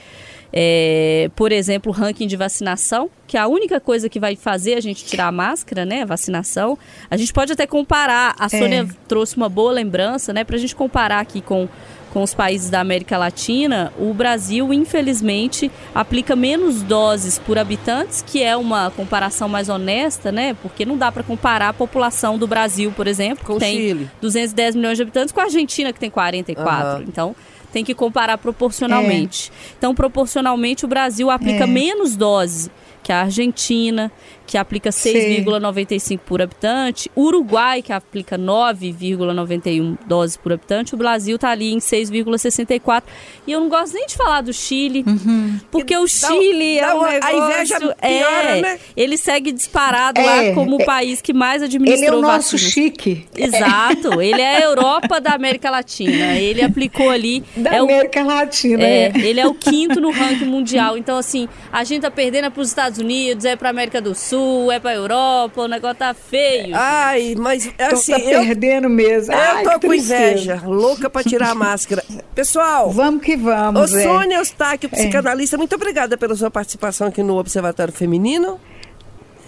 é, 0.57 1.29
por 1.35 1.51
exemplo, 1.51 1.91
o 1.91 1.93
ranking 1.93 2.27
de 2.27 2.37
vacinação, 2.37 3.09
que 3.27 3.35
é 3.35 3.41
a 3.41 3.47
única 3.47 3.77
coisa 3.81 4.07
que 4.07 4.21
vai 4.21 4.37
fazer 4.37 4.75
a 4.75 4.79
gente 4.79 5.03
tirar 5.03 5.27
a 5.27 5.31
máscara, 5.31 5.83
né? 5.83 6.03
A 6.03 6.05
vacinação. 6.05 6.79
A 7.11 7.17
gente 7.17 7.33
pode 7.33 7.51
até 7.51 7.67
comparar, 7.67 8.33
a 8.39 8.47
Sônia 8.47 8.87
é. 8.89 8.95
trouxe 9.05 9.35
uma 9.35 9.49
boa 9.49 9.73
lembrança, 9.73 10.31
né? 10.31 10.45
Para 10.45 10.55
a 10.55 10.59
gente 10.59 10.73
comparar 10.73 11.19
aqui 11.19 11.41
com 11.41 11.67
com 12.15 12.23
os 12.23 12.33
países 12.33 12.69
da 12.69 12.79
América 12.79 13.17
Latina, 13.17 13.91
o 13.99 14.13
Brasil, 14.13 14.71
infelizmente, 14.71 15.69
aplica 15.93 16.33
menos 16.33 16.81
doses 16.81 17.37
por 17.37 17.57
habitantes, 17.57 18.23
que 18.25 18.41
é 18.41 18.55
uma 18.55 18.89
comparação 18.89 19.49
mais 19.49 19.67
honesta, 19.67 20.31
né? 20.31 20.55
Porque 20.61 20.85
não 20.85 20.97
dá 20.97 21.11
para 21.11 21.23
comparar 21.23 21.67
a 21.67 21.73
população 21.73 22.37
do 22.37 22.47
Brasil, 22.47 22.93
por 22.95 23.05
exemplo, 23.05 23.43
com 23.43 23.55
que 23.55 23.59
tem 23.59 23.75
Chile. 23.75 24.09
210 24.21 24.75
milhões 24.77 24.95
de 24.95 25.01
habitantes, 25.01 25.33
com 25.33 25.41
a 25.41 25.43
Argentina, 25.43 25.91
que 25.91 25.99
tem 25.99 26.09
44. 26.09 26.99
Uhum. 26.99 27.05
Então, 27.05 27.35
tem 27.75 27.83
que 27.83 27.93
comparar 27.93 28.38
proporcionalmente. 28.38 29.51
É. 29.51 29.73
Então, 29.77 29.93
proporcionalmente, 29.93 30.85
o 30.85 30.88
Brasil 30.88 31.29
aplica 31.29 31.65
é. 31.65 31.67
menos 31.67 32.15
doses 32.15 32.69
que 33.05 33.11
a 33.11 33.21
Argentina, 33.21 34.11
que 34.47 34.57
aplica 34.57 34.89
6,95 34.89 36.19
por 36.25 36.41
habitante, 36.41 37.07
Uruguai, 37.15 37.83
que 37.83 37.93
aplica 37.93 38.35
9,91 38.35 39.95
doses 40.07 40.35
por 40.35 40.53
habitante, 40.53 40.95
o 40.95 40.97
Brasil 40.97 41.35
está 41.35 41.51
ali 41.51 41.71
em 41.71 41.77
6,64. 41.77 43.03
E 43.45 43.51
eu 43.51 43.59
não 43.59 43.69
gosto 43.69 43.93
nem 43.93 44.07
de 44.07 44.15
falar 44.15 44.41
do 44.41 44.51
Chile, 44.51 45.03
uhum. 45.05 45.59
porque 45.69 45.95
o 45.95 46.07
Chile 46.07 46.79
dá, 46.79 46.87
é 46.87 46.93
um 46.95 46.99
dá 47.03 47.11
negócio... 47.11 47.25
A 47.25 47.33
inveja 47.33 47.79
piora, 47.79 47.99
é, 48.01 48.61
né? 48.61 48.79
Ele 48.97 49.17
segue 49.17 49.51
disparado 49.51 50.19
é, 50.19 50.23
lá 50.23 50.55
como 50.55 50.79
é, 50.79 50.83
o 50.83 50.85
país 50.85 51.21
que 51.21 51.31
mais 51.31 51.61
administrou 51.61 52.07
Ele 52.07 52.07
é 52.07 52.17
o 52.17 52.21
nosso 52.21 52.53
vacinas. 52.53 52.73
chique. 52.73 53.27
Exato, 53.37 54.19
ele 54.19 54.41
é 54.41 54.57
a 54.57 54.61
Europa 54.61 55.21
da 55.21 55.33
América 55.33 55.69
Latina. 55.69 56.37
Ele 56.37 56.63
aplicou 56.63 57.11
ali... 57.11 57.43
Da 57.55 57.75
é 57.75 57.77
América 57.77 58.23
o, 58.23 58.27
Latina, 58.27 58.83
é, 58.83 59.11
é. 59.13 59.19
Ele 59.19 59.39
é 59.39 59.47
o 59.47 59.53
quinto 59.53 60.01
no 60.01 60.09
ranking 60.09 60.45
mundial. 60.45 60.97
Então, 60.97 61.17
assim, 61.17 61.47
a 61.71 61.83
gente 61.83 62.01
tá 62.01 62.11
perdendo 62.11 62.49
para 62.49 62.61
os 62.61 62.67
Estados 62.67 62.94
Unidos, 62.97 63.45
é 63.45 63.55
para 63.55 63.69
América 63.69 64.01
do 64.01 64.13
Sul, 64.15 64.71
é 64.71 64.79
pra 64.79 64.93
Europa, 64.93 65.62
o 65.62 65.67
negócio 65.67 65.97
tá 65.97 66.13
feio. 66.13 66.75
Ai, 66.75 67.36
mas 67.38 67.71
assim. 67.77 68.13
Tô 68.13 68.19
tá 68.19 68.25
eu, 68.25 68.41
perdendo 68.41 68.89
mesmo. 68.89 69.34
Eu 69.34 69.39
Ai, 69.39 69.63
tô 69.63 69.79
com 69.79 69.93
inveja, 69.93 70.62
louca 70.65 71.10
pra 71.10 71.23
tirar 71.23 71.51
a 71.51 71.55
máscara. 71.55 72.03
Pessoal. 72.34 72.91
Vamos 72.91 73.23
que 73.23 73.36
vamos. 73.36 73.93
Ô, 73.93 73.97
é. 73.97 74.03
Sônia 74.03 74.38
Eustáquio, 74.38 74.89
é. 74.91 74.95
psicanalista, 74.95 75.55
é. 75.55 75.58
muito 75.58 75.75
obrigada 75.75 76.17
pela 76.17 76.36
sua 76.36 76.51
participação 76.51 77.08
aqui 77.08 77.21
no 77.21 77.38
Observatório 77.38 77.93
Feminino. 77.93 78.60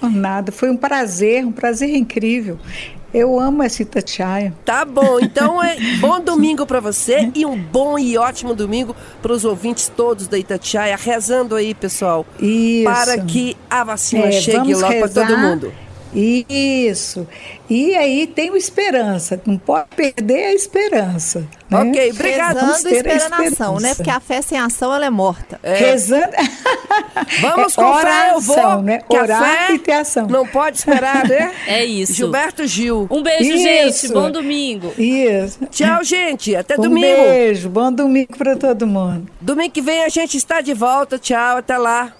Nada, 0.01 0.51
foi 0.51 0.69
um 0.69 0.77
prazer, 0.77 1.43
um 1.43 1.51
prazer 1.51 1.89
incrível. 1.95 2.59
Eu 3.13 3.39
amo 3.39 3.63
essa 3.63 3.81
Itatiaia. 3.81 4.53
Tá 4.65 4.83
bom, 4.83 5.19
então 5.19 5.63
é 5.63 5.77
bom 5.99 6.19
domingo 6.19 6.65
para 6.65 6.79
você 6.79 7.31
e 7.33 7.45
um 7.45 7.57
bom 7.57 7.97
e 7.97 8.17
ótimo 8.17 8.53
domingo 8.53 8.95
para 9.21 9.31
os 9.31 9.45
ouvintes 9.45 9.91
todos 9.95 10.27
da 10.27 10.37
Itatiaia, 10.37 10.97
rezando 10.97 11.55
aí, 11.55 11.73
pessoal, 11.73 12.25
Isso. 12.39 12.83
para 12.83 13.17
que 13.19 13.55
a 13.69 13.83
vacina 13.83 14.25
é, 14.25 14.31
chegue 14.31 14.73
logo 14.73 14.99
para 14.99 15.09
todo 15.09 15.37
mundo. 15.37 15.71
Isso. 16.13 17.27
E 17.69 17.95
aí 17.95 18.27
tem 18.27 18.55
esperança, 18.55 19.39
não 19.45 19.57
pode 19.57 19.87
perder 19.95 20.45
a 20.45 20.53
esperança. 20.53 21.45
Né? 21.69 21.79
Ok, 21.79 22.11
obrigada. 22.11 22.61
Rezando 22.61 22.95
esperando 22.95 23.33
a 23.33 23.47
ação, 23.47 23.79
né? 23.79 23.93
Porque 23.93 24.09
a 24.09 24.19
fé 24.19 24.41
sem 24.41 24.57
ação, 24.57 24.93
ela 24.93 25.05
é 25.05 25.09
morta. 25.09 25.59
É. 25.61 25.75
Rezando... 25.75 26.31
Vamos 27.41 27.77
é 27.77 27.81
com 27.81 27.97
fé, 27.97 28.31
eu 28.33 28.39
vou. 28.39 28.81
Né? 28.81 29.01
Orar 29.09 29.71
e 29.71 29.79
ter 29.79 29.93
ação. 29.93 30.27
Não 30.27 30.47
pode 30.47 30.77
esperar, 30.77 31.27
né? 31.27 31.53
É 31.67 31.83
isso. 31.83 32.13
Gilberto 32.13 32.65
Gil. 32.65 33.07
Um 33.11 33.21
beijo, 33.21 33.51
isso. 33.51 33.63
gente. 33.63 34.13
Bom 34.13 34.31
domingo. 34.31 34.93
Isso. 34.97 35.59
Tchau, 35.69 36.03
gente. 36.03 36.55
Até 36.55 36.75
um 36.75 36.83
domingo. 36.83 37.21
Um 37.21 37.23
beijo. 37.25 37.69
Bom 37.69 37.91
domingo 37.91 38.37
para 38.37 38.55
todo 38.55 38.87
mundo. 38.87 39.27
Domingo 39.41 39.71
que 39.71 39.81
vem 39.81 40.03
a 40.03 40.09
gente 40.09 40.37
está 40.37 40.61
de 40.61 40.73
volta. 40.73 41.19
Tchau, 41.19 41.57
até 41.57 41.77
lá. 41.77 42.16